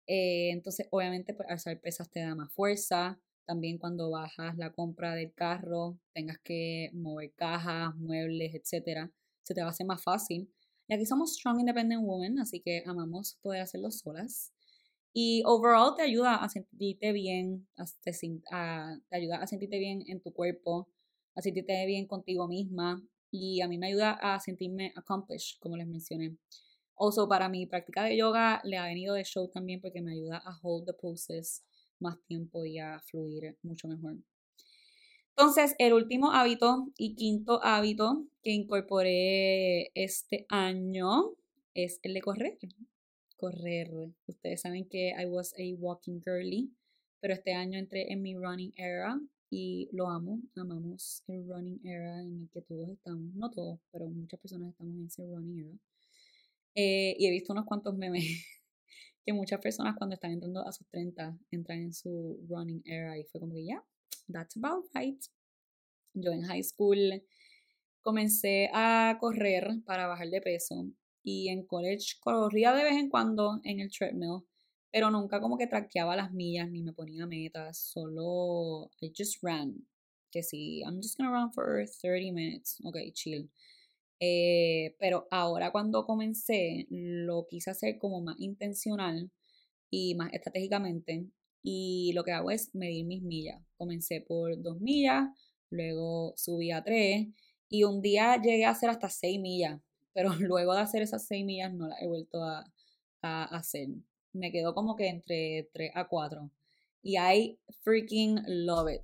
Eh, 0.08 0.52
entonces, 0.52 0.88
obviamente, 0.92 1.34
pues, 1.34 1.50
alzar 1.50 1.80
pesas 1.82 2.10
te 2.10 2.20
da 2.22 2.36
más 2.36 2.52
fuerza. 2.54 3.20
También 3.46 3.78
cuando 3.78 4.10
bajas 4.12 4.58
la 4.58 4.72
compra 4.74 5.16
del 5.16 5.34
carro, 5.34 6.00
tengas 6.14 6.40
que 6.44 6.90
mover 6.94 7.34
cajas, 7.36 7.96
muebles, 7.98 8.54
etcétera, 8.56 9.12
se 9.44 9.54
te 9.54 9.62
va 9.62 9.68
a 9.68 9.72
hacer 9.72 9.86
más 9.88 10.04
fácil. 10.04 10.50
Y 10.92 10.94
aquí 10.94 11.06
somos 11.06 11.36
Strong 11.36 11.62
Independent 11.62 12.04
Women, 12.04 12.40
así 12.40 12.60
que 12.60 12.84
amamos 12.86 13.40
poder 13.42 13.62
hacerlo 13.62 13.92
solas. 13.92 14.52
Y 15.14 15.42
overall 15.46 15.96
te 15.96 16.02
ayuda 16.02 16.36
a 16.36 16.50
sentirte 16.50 17.14
bien, 17.14 17.66
te, 18.04 18.12
te 18.12 19.16
ayuda 19.16 19.38
a 19.38 19.48
sentirte 19.48 19.80
bien 19.80 20.04
en 20.08 20.20
tu 20.20 20.34
cuerpo, 20.34 20.90
a 21.34 21.42
sentirte 21.42 21.86
bien 21.86 22.08
contigo 22.08 22.46
misma. 22.50 23.02
Y 23.32 23.62
a 23.62 23.70
mí 23.70 23.78
me 23.78 23.88
ayuda 23.88 24.20
a 24.22 24.38
sentirme 24.42 24.92
accomplished, 24.98 25.60
como 25.62 25.78
les 25.78 25.88
mencioné. 25.88 26.36
Also, 26.98 27.26
para 27.26 27.48
mi 27.48 27.66
práctica 27.68 28.04
de 28.04 28.18
yoga 28.18 28.60
le 28.66 28.78
ha 28.78 28.84
venido 28.84 29.16
de 29.16 29.24
show 29.24 29.48
también 29.48 29.80
porque 29.80 30.02
me 30.02 30.12
ayuda 30.12 30.42
a 30.44 30.60
hold 30.62 30.88
the 30.88 30.94
poses 30.94 31.64
más 32.00 32.18
tiempo 32.26 32.66
y 32.66 32.80
a 32.80 33.00
fluir 33.00 33.58
mucho 33.64 33.88
mejor. 33.88 34.18
Entonces, 35.42 35.74
el 35.80 35.94
último 35.94 36.34
hábito 36.34 36.92
y 37.00 37.16
quinto 37.16 37.64
hábito 37.64 38.28
que 38.44 38.52
incorporé 38.52 39.90
este 39.96 40.46
año 40.50 41.34
es 41.74 42.00
el 42.04 42.14
de 42.14 42.22
correr. 42.22 42.60
Correr. 43.38 43.90
Ustedes 44.28 44.62
saben 44.62 44.88
que 44.88 45.16
I 45.20 45.26
was 45.26 45.56
a 45.58 45.64
walking 45.80 46.22
girly, 46.24 46.72
pero 47.20 47.34
este 47.34 47.56
año 47.56 47.80
entré 47.80 48.14
en 48.14 48.22
mi 48.22 48.36
running 48.36 48.72
era 48.78 49.20
y 49.50 49.90
lo 49.94 50.10
amo. 50.10 50.40
Amamos 50.56 51.24
el 51.26 51.48
running 51.48 51.82
era 51.88 52.22
en 52.22 52.42
el 52.42 52.50
que 52.52 52.62
todos 52.62 52.88
estamos, 52.90 53.34
no 53.34 53.50
todos, 53.50 53.80
pero 53.92 54.08
muchas 54.12 54.40
personas 54.40 54.70
estamos 54.70 54.94
en 54.94 55.06
ese 55.08 55.26
running 55.26 55.58
era. 55.58 55.74
Eh, 56.76 57.16
y 57.18 57.26
he 57.26 57.32
visto 57.32 57.52
unos 57.52 57.66
cuantos 57.66 57.98
memes 57.98 58.24
que 59.26 59.34
muchas 59.34 59.60
personas 59.60 59.96
cuando 59.98 60.14
están 60.14 60.34
entrando 60.34 60.64
a 60.64 60.72
sus 60.72 60.86
30 60.90 61.36
entran 61.50 61.80
en 61.80 61.94
su 61.94 62.46
running 62.48 62.84
era 62.86 63.18
y 63.18 63.24
fue 63.24 63.40
como 63.40 63.56
que 63.56 63.66
ya, 63.66 63.84
that's 64.32 64.56
about 64.58 64.86
right. 64.94 65.20
Yo 66.14 66.32
en 66.32 66.44
high 66.44 66.64
school 66.64 67.24
comencé 68.02 68.70
a 68.74 69.18
correr 69.20 69.82
para 69.86 70.08
bajar 70.08 70.30
de 70.30 70.42
peso 70.42 70.88
y 71.24 71.50
en 71.50 71.66
college 71.66 72.18
corría 72.20 72.74
de 72.74 72.84
vez 72.84 72.94
en 72.94 73.10
cuando 73.10 73.62
en 73.64 73.80
el 73.80 73.92
treadmill, 73.92 74.44
pero 74.92 75.12
nunca 75.12 75.40
como 75.40 75.58
que 75.58 75.68
traqueaba 75.68 76.16
las 76.16 76.32
millas 76.32 76.70
ni 76.70 76.84
me 76.84 76.94
ponía 76.94 77.26
metas, 77.28 77.78
solo 77.78 78.92
I 79.02 79.12
just 79.18 79.42
ran. 79.44 79.88
Que 80.32 80.44
sí, 80.44 80.82
I'm 80.84 80.98
just 81.02 81.18
gonna 81.18 81.32
run 81.32 81.52
for 81.54 81.86
30 82.02 82.34
minutes. 82.34 82.80
Ok, 82.84 82.98
chill. 83.14 83.50
Eh, 84.20 84.96
pero 85.00 85.28
ahora 85.32 85.72
cuando 85.72 86.06
comencé, 86.06 86.88
lo 86.90 87.48
quise 87.48 87.72
hacer 87.72 87.98
como 88.00 88.22
más 88.22 88.36
intencional 88.40 89.32
y 89.90 90.16
más 90.16 90.32
estratégicamente. 90.34 91.26
Y 91.64 92.12
lo 92.14 92.24
que 92.24 92.32
hago 92.32 92.52
es 92.52 92.74
medir 92.74 93.06
mis 93.06 93.22
millas. 93.22 93.62
Comencé 93.78 94.22
por 94.22 94.62
dos 94.62 94.80
millas, 94.82 95.30
luego 95.70 96.34
subí 96.38 96.72
a 96.72 96.84
tres 96.84 97.28
y 97.70 97.84
un 97.84 98.02
día 98.02 98.42
llegué 98.42 98.66
a 98.66 98.72
hacer 98.72 98.90
hasta 98.90 99.10
seis 99.10 99.40
millas. 99.40 99.80
Pero 100.14 100.34
luego 100.40 100.74
de 100.74 100.82
hacer 100.82 101.02
esas 101.02 101.26
seis 101.26 101.46
millas 101.46 101.74
no 101.74 101.88
las 101.88 102.02
he 102.02 102.08
vuelto 102.08 102.44
a, 102.44 102.66
a 103.22 103.44
hacer. 103.56 103.90
Me 104.34 104.52
quedo 104.52 104.74
como 104.74 104.96
que 104.96 105.08
entre 105.08 105.70
3 105.74 105.92
a 105.96 106.08
4. 106.08 106.50
Y 107.04 107.18
I 107.18 107.60
freaking 107.84 108.42
love 108.48 108.90
it. 108.90 109.02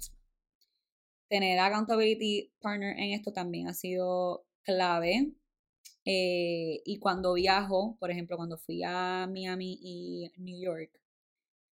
Tener 1.30 1.60
accountability 1.60 2.52
partner 2.62 2.98
en 2.98 3.12
esto 3.12 3.34
también 3.34 3.68
ha 3.68 3.74
sido 3.74 4.46
clave. 4.64 5.34
Eh, 6.06 6.82
y 6.86 7.00
cuando 7.00 7.34
viajo, 7.34 7.98
por 8.00 8.12
ejemplo, 8.12 8.38
cuando 8.38 8.58
fui 8.58 8.82
a 8.84 9.28
Miami 9.30 9.78
y 9.82 10.32
New 10.38 10.58
York, 10.60 10.92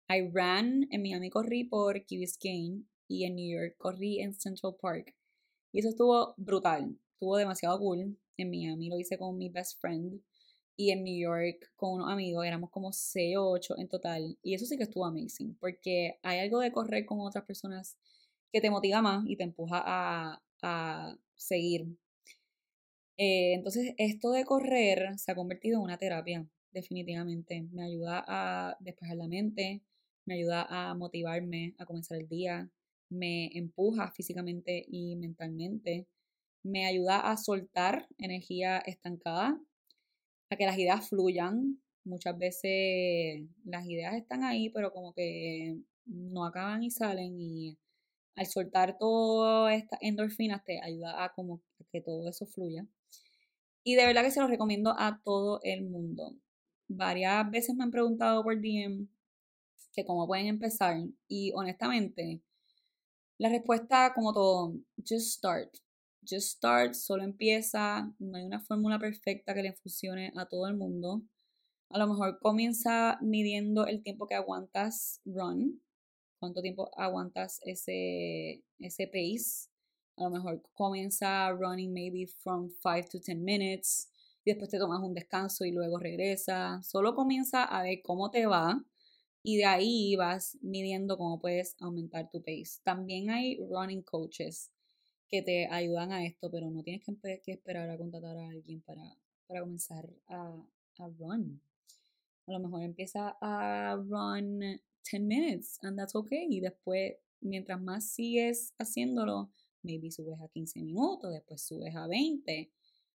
I 0.08 0.30
ran, 0.32 0.86
en 0.90 1.02
Miami 1.02 1.30
corrí 1.30 1.64
por 1.64 2.04
Key 2.04 2.18
Biscayne 2.18 2.84
y 3.08 3.24
en 3.24 3.36
New 3.36 3.58
York 3.58 3.76
corrí 3.78 4.20
en 4.20 4.34
Central 4.34 4.76
Park. 4.80 5.14
Y 5.72 5.80
eso 5.80 5.88
estuvo 5.88 6.34
brutal, 6.36 6.98
estuvo 7.12 7.36
demasiado 7.36 7.78
cool. 7.78 8.18
En 8.36 8.50
Miami 8.50 8.88
lo 8.88 8.98
hice 8.98 9.16
con 9.18 9.36
mi 9.38 9.48
best 9.48 9.80
friend 9.80 10.20
y 10.76 10.90
en 10.90 11.04
New 11.04 11.16
York 11.16 11.72
con 11.76 11.94
unos 11.94 12.10
amigos, 12.10 12.44
éramos 12.44 12.70
como 12.70 12.92
6 12.92 13.36
o 13.36 13.50
8 13.50 13.74
en 13.78 13.88
total. 13.88 14.38
Y 14.42 14.54
eso 14.54 14.66
sí 14.66 14.76
que 14.76 14.84
estuvo 14.84 15.04
amazing, 15.04 15.56
porque 15.60 16.18
hay 16.22 16.40
algo 16.40 16.60
de 16.60 16.72
correr 16.72 17.06
con 17.06 17.20
otras 17.20 17.44
personas 17.44 17.96
que 18.52 18.60
te 18.60 18.70
motiva 18.70 19.02
más 19.02 19.24
y 19.26 19.36
te 19.36 19.44
empuja 19.44 19.82
a, 19.84 20.42
a 20.62 21.16
seguir. 21.34 21.86
Eh, 23.16 23.54
entonces, 23.54 23.94
esto 23.98 24.32
de 24.32 24.44
correr 24.44 25.18
se 25.18 25.32
ha 25.32 25.34
convertido 25.34 25.78
en 25.78 25.84
una 25.84 25.98
terapia, 25.98 26.46
definitivamente. 26.72 27.62
Me 27.72 27.84
ayuda 27.84 28.24
a 28.26 28.76
despejar 28.80 29.16
la 29.16 29.28
mente, 29.28 29.82
me 30.26 30.34
ayuda 30.34 30.66
a 30.68 30.94
motivarme 30.94 31.74
a 31.78 31.86
comenzar 31.86 32.18
el 32.18 32.28
día, 32.28 32.70
me 33.10 33.50
empuja 33.56 34.10
físicamente 34.10 34.84
y 34.88 35.16
mentalmente, 35.16 36.06
me 36.62 36.86
ayuda 36.86 37.30
a 37.30 37.36
soltar 37.36 38.08
energía 38.18 38.78
estancada, 38.78 39.60
a 40.50 40.56
que 40.56 40.66
las 40.66 40.78
ideas 40.78 41.08
fluyan. 41.08 41.80
Muchas 42.04 42.36
veces 42.36 43.46
las 43.64 43.86
ideas 43.86 44.14
están 44.14 44.44
ahí, 44.44 44.70
pero 44.70 44.92
como 44.92 45.14
que 45.14 45.78
no 46.06 46.44
acaban 46.44 46.82
y 46.82 46.90
salen 46.90 47.40
y 47.40 47.78
al 48.36 48.46
soltar 48.46 48.98
todas 48.98 49.74
estas 49.76 49.98
endorfinas 50.02 50.64
te 50.64 50.80
ayuda 50.82 51.24
a 51.24 51.32
como 51.32 51.62
que 51.92 52.00
todo 52.00 52.28
eso 52.28 52.46
fluya. 52.46 52.86
Y 53.84 53.94
de 53.94 54.06
verdad 54.06 54.22
que 54.22 54.30
se 54.30 54.40
los 54.40 54.50
recomiendo 54.50 54.94
a 54.98 55.20
todo 55.22 55.60
el 55.62 55.84
mundo. 55.84 56.34
Varias 56.88 57.50
veces 57.50 57.74
me 57.74 57.84
han 57.84 57.90
preguntado 57.90 58.42
por 58.42 58.60
DM 58.60 59.08
que 59.94 60.04
cómo 60.04 60.26
pueden 60.26 60.46
empezar. 60.46 60.96
Y 61.28 61.52
honestamente, 61.54 62.42
la 63.38 63.48
respuesta, 63.48 64.12
como 64.14 64.32
todo, 64.32 64.74
just 64.98 65.38
start. 65.38 65.70
Just 66.28 66.56
start, 66.56 66.94
solo 66.94 67.22
empieza. 67.22 68.12
No 68.18 68.36
hay 68.36 68.44
una 68.44 68.60
fórmula 68.60 68.98
perfecta 68.98 69.54
que 69.54 69.62
le 69.62 69.72
funcione 69.72 70.32
a 70.36 70.46
todo 70.46 70.66
el 70.66 70.76
mundo. 70.76 71.22
A 71.90 71.98
lo 71.98 72.08
mejor 72.08 72.38
comienza 72.40 73.18
midiendo 73.20 73.86
el 73.86 74.02
tiempo 74.02 74.26
que 74.26 74.34
aguantas 74.34 75.20
run. 75.24 75.82
Cuánto 76.38 76.60
tiempo 76.60 76.90
aguantas 76.96 77.60
ese, 77.64 78.64
ese 78.78 79.06
pace. 79.06 79.68
A 80.16 80.24
lo 80.24 80.30
mejor 80.30 80.62
comienza 80.74 81.50
running 81.52 81.92
maybe 81.92 82.26
from 82.26 82.70
5 82.70 83.08
to 83.10 83.18
10 83.18 83.38
minutes 83.38 84.10
y 84.44 84.50
después 84.50 84.70
te 84.70 84.78
tomas 84.78 85.02
un 85.02 85.14
descanso 85.14 85.64
y 85.64 85.72
luego 85.72 85.98
regresa. 85.98 86.80
Solo 86.82 87.14
comienza 87.14 87.64
a 87.64 87.82
ver 87.82 88.00
cómo 88.02 88.30
te 88.30 88.46
va 88.46 88.84
y 89.46 89.58
de 89.58 89.66
ahí 89.66 90.16
vas 90.16 90.56
midiendo 90.62 91.18
cómo 91.18 91.38
puedes 91.38 91.76
aumentar 91.78 92.30
tu 92.30 92.42
pace. 92.42 92.80
También 92.82 93.28
hay 93.28 93.58
running 93.58 94.02
coaches 94.02 94.72
que 95.28 95.42
te 95.42 95.66
ayudan 95.66 96.12
a 96.12 96.24
esto, 96.24 96.50
pero 96.50 96.70
no 96.70 96.82
tienes 96.82 97.04
que, 97.04 97.52
esperar 97.52 97.90
a 97.90 97.98
contratar 97.98 98.38
a 98.38 98.48
alguien 98.48 98.80
para, 98.80 99.02
para 99.46 99.60
comenzar 99.60 100.08
a, 100.28 100.56
a 100.98 101.08
run. 101.18 101.60
A 102.46 102.52
lo 102.52 102.58
mejor 102.58 102.84
empieza 102.84 103.36
a 103.38 103.96
run 103.96 104.60
10 105.10 105.20
minutes 105.20 105.78
and 105.82 105.98
that's 105.98 106.14
okay. 106.14 106.46
Y 106.48 106.60
después, 106.60 107.16
mientras 107.42 107.78
más 107.82 108.08
sigues 108.08 108.72
haciéndolo, 108.78 109.50
maybe 109.82 110.10
subes 110.10 110.40
a 110.40 110.48
15 110.48 110.80
minutos, 110.80 111.30
después 111.30 111.60
subes 111.60 111.94
a 111.94 112.06
20. 112.06 112.72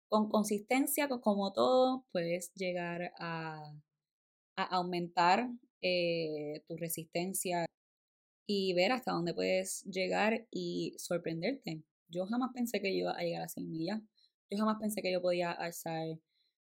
Con 0.09 0.27
consistencia, 0.27 1.07
como 1.07 1.53
todo, 1.53 2.05
puedes 2.11 2.53
llegar 2.53 3.13
a, 3.17 3.73
a 4.57 4.63
aumentar 4.63 5.49
eh, 5.81 6.63
tu 6.67 6.77
resistencia 6.77 7.65
y 8.47 8.73
ver 8.73 8.91
hasta 8.91 9.11
dónde 9.11 9.33
puedes 9.33 9.83
llegar 9.83 10.47
y 10.51 10.95
sorprenderte. 10.97 11.83
Yo 12.09 12.25
jamás 12.25 12.51
pensé 12.53 12.81
que 12.81 12.91
iba 12.91 13.11
a 13.11 13.21
llegar 13.21 13.43
a 13.43 13.49
100 13.49 13.69
millas. 13.69 14.01
Yo 14.49 14.57
jamás 14.57 14.77
pensé 14.79 15.01
que 15.01 15.11
yo 15.11 15.21
podía 15.21 15.51
alzar 15.51 16.19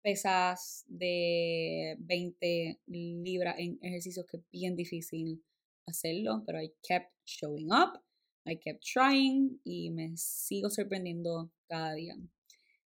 pesas 0.02 0.84
de 0.88 1.96
20 2.00 2.80
libras 2.86 3.54
en 3.58 3.78
ejercicios 3.80 4.26
que 4.26 4.38
es 4.38 4.42
bien 4.50 4.76
difícil 4.76 5.42
hacerlo, 5.86 6.42
pero 6.44 6.60
I 6.60 6.72
kept 6.82 7.10
showing 7.24 7.70
up, 7.72 8.00
I 8.44 8.58
kept 8.58 8.84
trying 8.84 9.60
y 9.64 9.90
me 9.90 10.12
sigo 10.16 10.68
sorprendiendo 10.70 11.50
cada 11.68 11.94
día. 11.94 12.16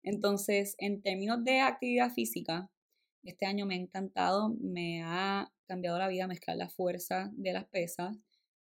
Entonces, 0.03 0.75
en 0.79 1.03
términos 1.03 1.45
de 1.45 1.61
actividad 1.61 2.11
física, 2.13 2.71
este 3.23 3.47
año 3.47 3.67
me 3.67 3.75
ha 3.75 3.79
encantado, 3.79 4.55
me 4.61 5.03
ha 5.03 5.53
cambiado 5.67 5.99
la 5.99 6.09
vida 6.09 6.27
mezclar 6.27 6.57
la 6.57 6.69
fuerza 6.69 7.31
de 7.35 7.53
las 7.53 7.67
pesas, 7.67 8.17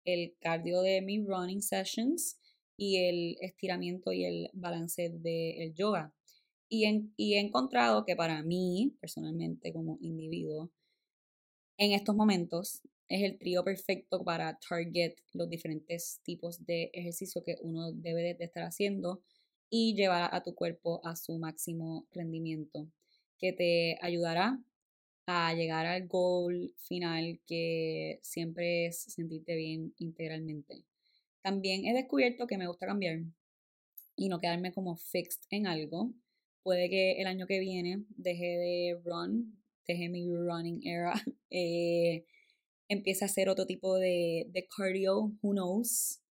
el 0.03 0.35
cardio 0.39 0.81
de 0.81 1.01
mis 1.01 1.25
running 1.25 1.61
sessions 1.61 2.39
y 2.77 2.97
el 2.97 3.37
estiramiento 3.41 4.11
y 4.11 4.25
el 4.25 4.49
balance 4.53 5.09
del 5.09 5.73
yoga. 5.73 6.13
Y, 6.69 6.85
y 7.15 7.35
he 7.35 7.39
encontrado 7.39 8.05
que 8.05 8.15
para 8.15 8.43
mí, 8.43 8.95
personalmente, 8.99 9.71
como 9.73 9.97
individuo, 10.01 10.71
en 11.77 11.91
estos 11.93 12.15
momentos 12.15 12.81
es 13.07 13.23
el 13.23 13.37
trío 13.37 13.63
perfecto 13.63 14.23
para 14.23 14.59
target 14.59 15.15
los 15.33 15.49
diferentes 15.49 16.19
tipos 16.23 16.65
de 16.65 16.89
ejercicio 16.93 17.43
que 17.43 17.55
uno 17.61 17.91
debe 17.93 18.33
de 18.33 18.45
estar 18.45 18.63
haciendo 18.63 19.21
y 19.69 19.95
llevar 19.95 20.33
a 20.33 20.43
tu 20.43 20.55
cuerpo 20.55 21.01
a 21.05 21.15
su 21.15 21.37
máximo 21.37 22.07
rendimiento, 22.11 22.89
que 23.37 23.53
te 23.53 23.97
ayudará 24.01 24.59
a 25.27 25.53
llegar 25.53 25.85
al 25.85 26.07
goal 26.07 26.73
final 26.77 27.39
que 27.45 28.19
siempre 28.23 28.87
es 28.87 29.01
sentirte 29.01 29.55
bien 29.55 29.93
integralmente. 29.97 30.85
También 31.41 31.85
he 31.85 31.93
descubierto 31.93 32.47
que 32.47 32.57
me 32.57 32.67
gusta 32.67 32.87
cambiar 32.87 33.19
y 34.15 34.29
no 34.29 34.39
quedarme 34.39 34.73
como 34.73 34.95
fixed 34.95 35.41
en 35.49 35.67
algo. 35.67 36.13
Puede 36.63 36.89
que 36.89 37.21
el 37.21 37.27
año 37.27 37.45
que 37.45 37.59
viene 37.59 38.03
deje 38.09 38.45
de 38.45 39.01
run, 39.05 39.61
deje 39.87 40.09
mi 40.09 40.27
running 40.29 40.85
era, 40.85 41.13
eh, 41.49 42.25
empiece 42.89 43.25
a 43.25 43.27
hacer 43.27 43.49
otro 43.49 43.65
tipo 43.65 43.95
de, 43.95 44.47
de 44.49 44.67
cardio, 44.67 45.31
who 45.41 45.51
knows. 45.51 46.21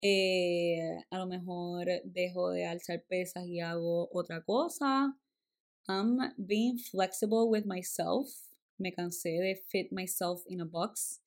Eh, 0.00 0.96
a 1.10 1.18
lo 1.18 1.26
mejor 1.26 1.88
dejo 2.04 2.50
de 2.50 2.66
alzar 2.66 3.02
pesas 3.04 3.46
y 3.46 3.60
hago 3.60 4.08
otra 4.12 4.42
cosa. 4.44 5.16
I'm 5.88 6.20
being 6.36 6.76
flexible 6.76 7.48
with 7.48 7.64
myself. 7.64 8.28
Me 8.78 8.92
cansé 8.92 9.40
de 9.40 9.56
fit 9.70 9.90
myself 9.90 10.42
in 10.46 10.60
a 10.60 10.66
box 10.66 11.20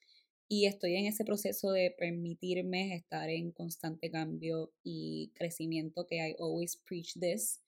y 0.47 0.65
estoy 0.67 0.95
en 0.97 1.07
ese 1.07 1.25
proceso 1.25 1.71
de 1.71 1.95
permitirme 1.97 2.93
estar 2.93 3.29
en 3.29 3.51
constante 3.51 4.11
cambio 4.11 4.71
y 4.83 5.31
crecimiento 5.33 6.05
que 6.05 6.17
I 6.17 6.35
always 6.39 6.75
preach 6.75 7.15
this. 7.15 7.59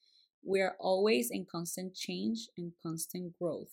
We're 0.44 0.76
always 0.80 1.32
in 1.32 1.46
constant 1.46 1.96
change 1.96 2.50
and 2.58 2.74
constant 2.84 3.34
growth. 3.40 3.72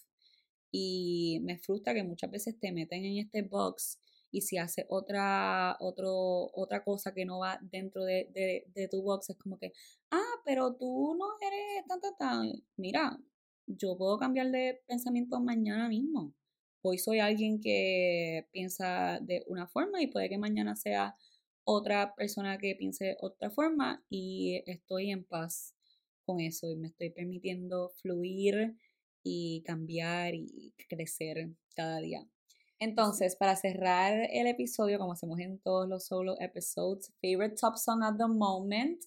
Y 0.72 1.40
me 1.42 1.58
frustra 1.58 1.92
que 1.92 2.04
muchas 2.04 2.30
veces 2.30 2.58
te 2.58 2.72
meten 2.72 3.04
en 3.04 3.18
este 3.18 3.42
box 3.42 3.98
y 4.30 4.42
si 4.42 4.58
haces 4.58 4.86
otra, 4.88 5.76
otro, 5.80 6.50
otra 6.54 6.84
cosa 6.84 7.12
que 7.12 7.24
no 7.24 7.40
va 7.40 7.58
dentro 7.62 8.04
de, 8.04 8.28
de, 8.32 8.64
de, 8.74 8.88
tu 8.88 9.02
box, 9.02 9.30
es 9.30 9.36
como 9.36 9.58
que, 9.58 9.72
ah, 10.10 10.34
pero 10.44 10.74
tú 10.74 11.16
no 11.18 11.26
eres 11.40 11.86
tan, 11.86 12.00
tan, 12.00 12.16
tan. 12.16 12.52
Mira, 12.76 13.18
yo 13.66 13.96
puedo 13.96 14.18
cambiar 14.18 14.50
de 14.50 14.82
pensamiento 14.86 15.40
mañana 15.40 15.88
mismo. 15.88 16.34
Hoy 16.82 16.98
soy 16.98 17.18
alguien 17.18 17.60
que 17.60 18.48
piensa 18.52 19.18
de 19.20 19.44
una 19.48 19.66
forma 19.68 20.02
y 20.02 20.06
puede 20.06 20.28
que 20.28 20.38
mañana 20.38 20.76
sea 20.76 21.16
otra 21.64 22.14
persona 22.14 22.58
que 22.58 22.74
piense 22.74 23.16
otra 23.20 23.50
forma 23.50 24.02
y 24.08 24.62
estoy 24.66 25.10
en 25.10 25.24
paz 25.24 25.74
con 26.24 26.40
eso 26.40 26.70
y 26.70 26.76
me 26.76 26.88
estoy 26.88 27.10
permitiendo 27.10 27.90
fluir 28.00 28.76
y 29.22 29.62
cambiar 29.66 30.34
y 30.34 30.74
crecer 30.88 31.50
cada 31.74 31.98
día. 32.00 32.26
Entonces, 32.80 33.36
para 33.36 33.56
cerrar 33.56 34.26
el 34.32 34.46
episodio, 34.46 34.98
como 34.98 35.12
hacemos 35.12 35.38
en 35.38 35.58
todos 35.58 35.86
los 35.86 36.06
solo 36.06 36.40
episodes, 36.40 37.12
favorite 37.20 37.54
top 37.54 37.76
song 37.76 38.02
at 38.02 38.16
the 38.16 38.26
moment 38.26 39.02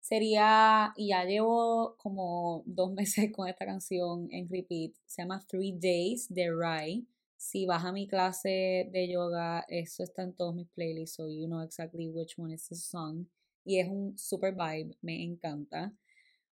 sería, 0.00 0.92
y 0.96 1.08
ya 1.10 1.24
llevo 1.24 1.96
como 1.96 2.64
dos 2.66 2.92
meses 2.92 3.30
con 3.32 3.48
esta 3.48 3.64
canción 3.64 4.28
en 4.32 4.48
repeat, 4.48 4.94
se 5.06 5.22
llama 5.22 5.46
Three 5.46 5.78
Days 5.80 6.26
de 6.28 6.52
Rai. 6.52 7.06
Si 7.36 7.66
vas 7.66 7.84
a 7.84 7.92
mi 7.92 8.08
clase 8.08 8.88
de 8.90 9.08
yoga, 9.08 9.64
eso 9.68 10.02
está 10.02 10.22
en 10.22 10.34
todos 10.34 10.54
mis 10.54 10.68
playlists, 10.70 11.14
so 11.14 11.28
you 11.28 11.46
know 11.46 11.62
exactly 11.62 12.08
which 12.08 12.34
one 12.36 12.52
is 12.52 12.66
the 12.68 12.74
song. 12.74 13.26
Y 13.64 13.78
es 13.78 13.88
un 13.88 14.18
super 14.18 14.52
vibe, 14.52 14.96
me 15.02 15.22
encanta. 15.22 15.92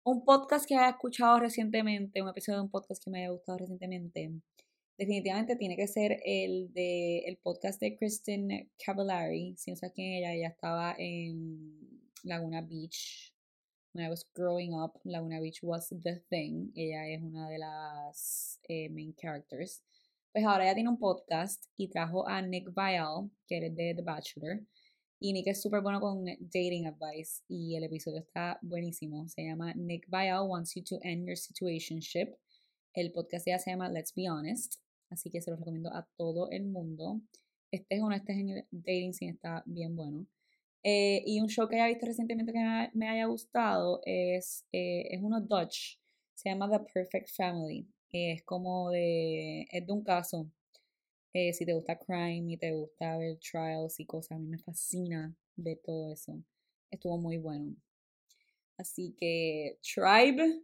Un 0.04 0.26
podcast 0.26 0.66
que 0.68 0.76
haya 0.76 0.90
escuchado 0.90 1.40
recientemente, 1.40 2.22
un 2.22 2.30
episodio 2.30 2.58
de 2.58 2.64
un 2.66 2.70
podcast 2.70 3.02
que 3.02 3.12
me 3.12 3.20
haya 3.20 3.32
gustado 3.32 3.60
recientemente, 3.60 4.32
definitivamente 5.00 5.56
tiene 5.56 5.78
que 5.78 5.88
ser 5.88 6.20
el 6.26 6.74
de 6.74 7.20
el 7.20 7.38
podcast 7.38 7.80
de 7.80 7.98
Kristen 7.98 8.70
Cavallari. 8.86 9.56
Si 9.58 9.72
no 9.72 9.78
sabes 9.78 9.94
quién 9.96 10.12
ella, 10.14 10.34
ella 10.34 10.50
estaba 10.50 10.94
en 10.98 12.04
Laguna 12.24 12.62
Beach. 12.62 13.34
When 13.94 14.06
I 14.06 14.10
was 14.10 14.26
growing 14.36 14.74
up, 14.74 15.00
Laguna 15.06 15.40
Beach 15.40 15.64
was 15.64 15.88
the 15.90 16.22
thing. 16.30 16.72
Ella 16.76 17.08
es 17.08 17.22
una 17.22 17.50
de 17.50 17.60
las 17.60 18.60
eh, 18.68 18.90
main 18.90 19.16
characters. 19.16 19.82
Pues 20.34 20.46
ahora 20.46 20.66
ella 20.66 20.76
tiene 20.76 20.90
un 20.90 21.00
podcast 21.00 21.66
y 21.78 21.88
trajo 21.88 22.28
a 22.28 22.42
Nick 22.42 22.70
Vial, 22.76 23.32
que 23.48 23.58
es 23.58 23.76
de 23.76 23.94
The 23.96 24.02
Bachelor. 24.04 24.60
Y 25.22 25.32
Nick 25.32 25.48
es 25.48 25.62
súper 25.62 25.82
bueno 25.82 26.02
con 26.02 26.26
dating 26.26 26.88
advice 26.88 27.42
y 27.48 27.76
el 27.76 27.86
episodio 27.86 28.20
está 28.20 28.60
buenísimo. 28.62 29.28
Se 29.30 29.44
llama 29.44 29.74
Nick 29.76 30.08
Vial 30.10 30.46
Wants 30.48 30.76
You 30.76 30.84
to 30.84 31.00
End 31.04 31.26
Your 31.26 31.38
Situationship. 31.38 32.36
El 32.94 33.14
podcast 33.14 33.48
ya 33.48 33.58
se 33.60 33.72
llama 33.72 33.90
Let's 33.90 34.14
Be 34.14 34.30
Honest. 34.30 34.76
Así 35.10 35.30
que 35.30 35.42
se 35.42 35.52
los 35.52 35.60
recomiendo 35.60 35.94
a 35.94 36.08
todo 36.18 36.50
el 36.52 36.66
mundo. 36.66 37.22
Este 37.72 38.02
o 38.02 38.10
no 38.10 38.16
estés 38.16 38.38
en 38.38 38.50
el 38.50 38.68
dating 38.72 39.14
scene, 39.14 39.32
está 39.34 39.64
bien 39.66 39.96
bueno. 39.96 40.26
Eh, 40.84 41.24
y 41.26 41.42
un 41.42 41.48
show 41.50 41.68
que 41.68 41.76
haya 41.76 41.88
visto 41.88 42.06
recientemente 42.06 42.54
que 42.54 42.90
me 42.94 43.10
haya 43.10 43.26
gustado 43.26 44.02
es, 44.06 44.66
eh, 44.72 45.08
es 45.12 45.22
uno 45.22 45.42
Dutch. 45.42 46.00
Se 46.36 46.50
llama 46.50 46.70
The 46.70 46.86
Perfect 46.94 47.30
Family. 47.36 47.88
es 48.12 48.44
como 48.44 48.90
de. 48.92 49.68
Es 49.72 49.86
de 49.86 49.94
un 49.94 50.04
caso. 50.04 50.50
Eh, 51.34 51.54
si 51.54 51.66
te 51.66 51.74
gusta 51.74 52.00
crime 52.00 52.54
y 52.54 52.58
te 52.58 52.72
gusta 52.72 53.18
ver 53.18 53.38
trials 53.40 54.00
y 54.00 54.06
cosas, 54.06 54.32
a 54.32 54.40
mí 54.40 54.48
me 54.48 54.58
fascina 54.58 55.36
ver 55.56 55.80
todo 55.84 56.12
eso. 56.12 56.42
Estuvo 56.90 57.18
muy 57.20 57.38
bueno. 57.38 57.76
Así 58.78 59.14
que, 59.18 59.78
Tribe, 59.82 60.64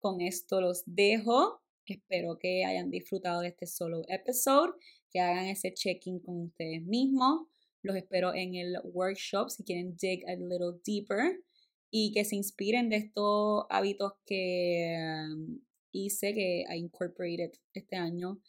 con 0.00 0.20
esto 0.20 0.60
los 0.60 0.82
dejo. 0.86 1.62
Espero 1.86 2.38
que 2.38 2.64
hayan 2.64 2.90
disfrutado 2.90 3.42
de 3.42 3.48
este 3.48 3.66
solo 3.66 4.02
episode, 4.08 4.72
que 5.10 5.20
hagan 5.20 5.46
ese 5.46 5.74
check-in 5.74 6.18
con 6.20 6.46
ustedes 6.46 6.82
mismos. 6.82 7.46
Los 7.82 7.96
espero 7.96 8.34
en 8.34 8.54
el 8.54 8.76
workshop 8.84 9.50
si 9.50 9.62
quieren 9.64 9.96
dig 9.96 10.24
a 10.26 10.34
little 10.36 10.80
deeper 10.86 11.42
y 11.90 12.12
que 12.12 12.24
se 12.24 12.36
inspiren 12.36 12.88
de 12.88 12.96
estos 12.96 13.66
hábitos 13.68 14.14
que 14.24 14.96
um, 14.98 15.60
hice, 15.92 16.32
que 16.32 16.64
I 16.68 16.78
incorporated 16.78 17.52
este 17.74 17.96
año 17.96 18.40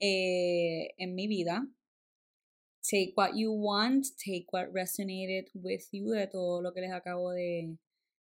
eh, 0.00 0.94
en 0.96 1.14
mi 1.14 1.26
vida. 1.26 1.66
Take 2.88 3.12
what 3.16 3.32
you 3.34 3.52
want, 3.52 4.06
take 4.24 4.46
what 4.52 4.68
resonated 4.72 5.50
with 5.52 5.82
you 5.92 6.12
de 6.12 6.28
todo 6.28 6.62
lo 6.62 6.72
que 6.72 6.80
les 6.80 6.92
acabo 6.92 7.32
de, 7.32 7.76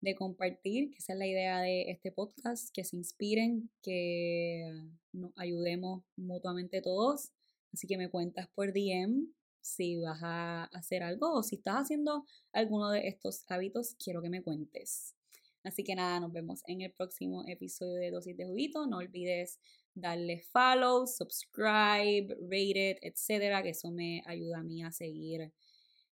de 0.06 0.16
compartir, 0.16 0.92
que 0.92 1.00
esa 1.00 1.14
es 1.14 1.20
la 1.20 1.28
idea 1.28 1.60
de 1.60 1.90
este 1.90 2.12
podcast, 2.12 2.70
que 2.74 2.84
se 2.84 2.96
inspiren, 2.96 3.70
que 3.82 4.72
nos 5.12 5.32
ayudemos 5.36 6.04
mutuamente 6.16 6.82
todos. 6.82 7.32
Así 7.74 7.88
que 7.88 7.98
me 7.98 8.10
cuentas 8.10 8.48
por 8.56 8.72
DM 8.72 9.28
si 9.62 9.98
vas 9.98 10.20
a 10.22 10.66
hacer 10.66 11.02
algo 11.02 11.34
o 11.34 11.42
si 11.42 11.56
estás 11.56 11.82
haciendo 11.82 12.24
alguno 12.54 12.92
de 12.92 13.08
estos 13.08 13.44
hábitos, 13.50 13.96
quiero 13.96 14.22
que 14.22 14.30
me 14.30 14.44
cuentes. 14.44 15.16
Así 15.64 15.84
que 15.84 15.96
nada, 15.96 16.20
nos 16.20 16.32
vemos 16.32 16.62
en 16.68 16.82
el 16.82 16.92
próximo 16.92 17.44
episodio 17.48 17.96
de 17.96 18.12
Dosis 18.12 18.38
de 18.38 18.46
Juguito. 18.46 18.86
No 18.86 18.98
olvides 18.98 19.60
darle 19.96 20.44
follow, 20.52 21.08
subscribe, 21.08 22.28
rate 22.42 22.92
it, 22.92 22.98
etcétera, 23.02 23.64
que 23.64 23.70
eso 23.70 23.90
me 23.90 24.22
ayuda 24.28 24.60
a 24.60 24.64
mí 24.64 24.84
a 24.84 24.92
seguir 24.92 25.52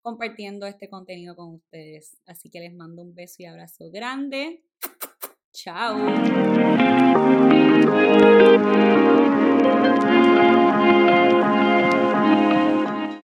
compartiendo 0.01 0.65
este 0.65 0.89
contenido 0.89 1.35
con 1.35 1.55
ustedes. 1.55 2.17
Así 2.25 2.49
que 2.49 2.59
les 2.59 2.73
mando 2.73 3.01
un 3.01 3.13
beso 3.13 3.43
y 3.43 3.45
abrazo 3.45 3.89
grande. 3.91 4.63
Chao. 5.51 7.48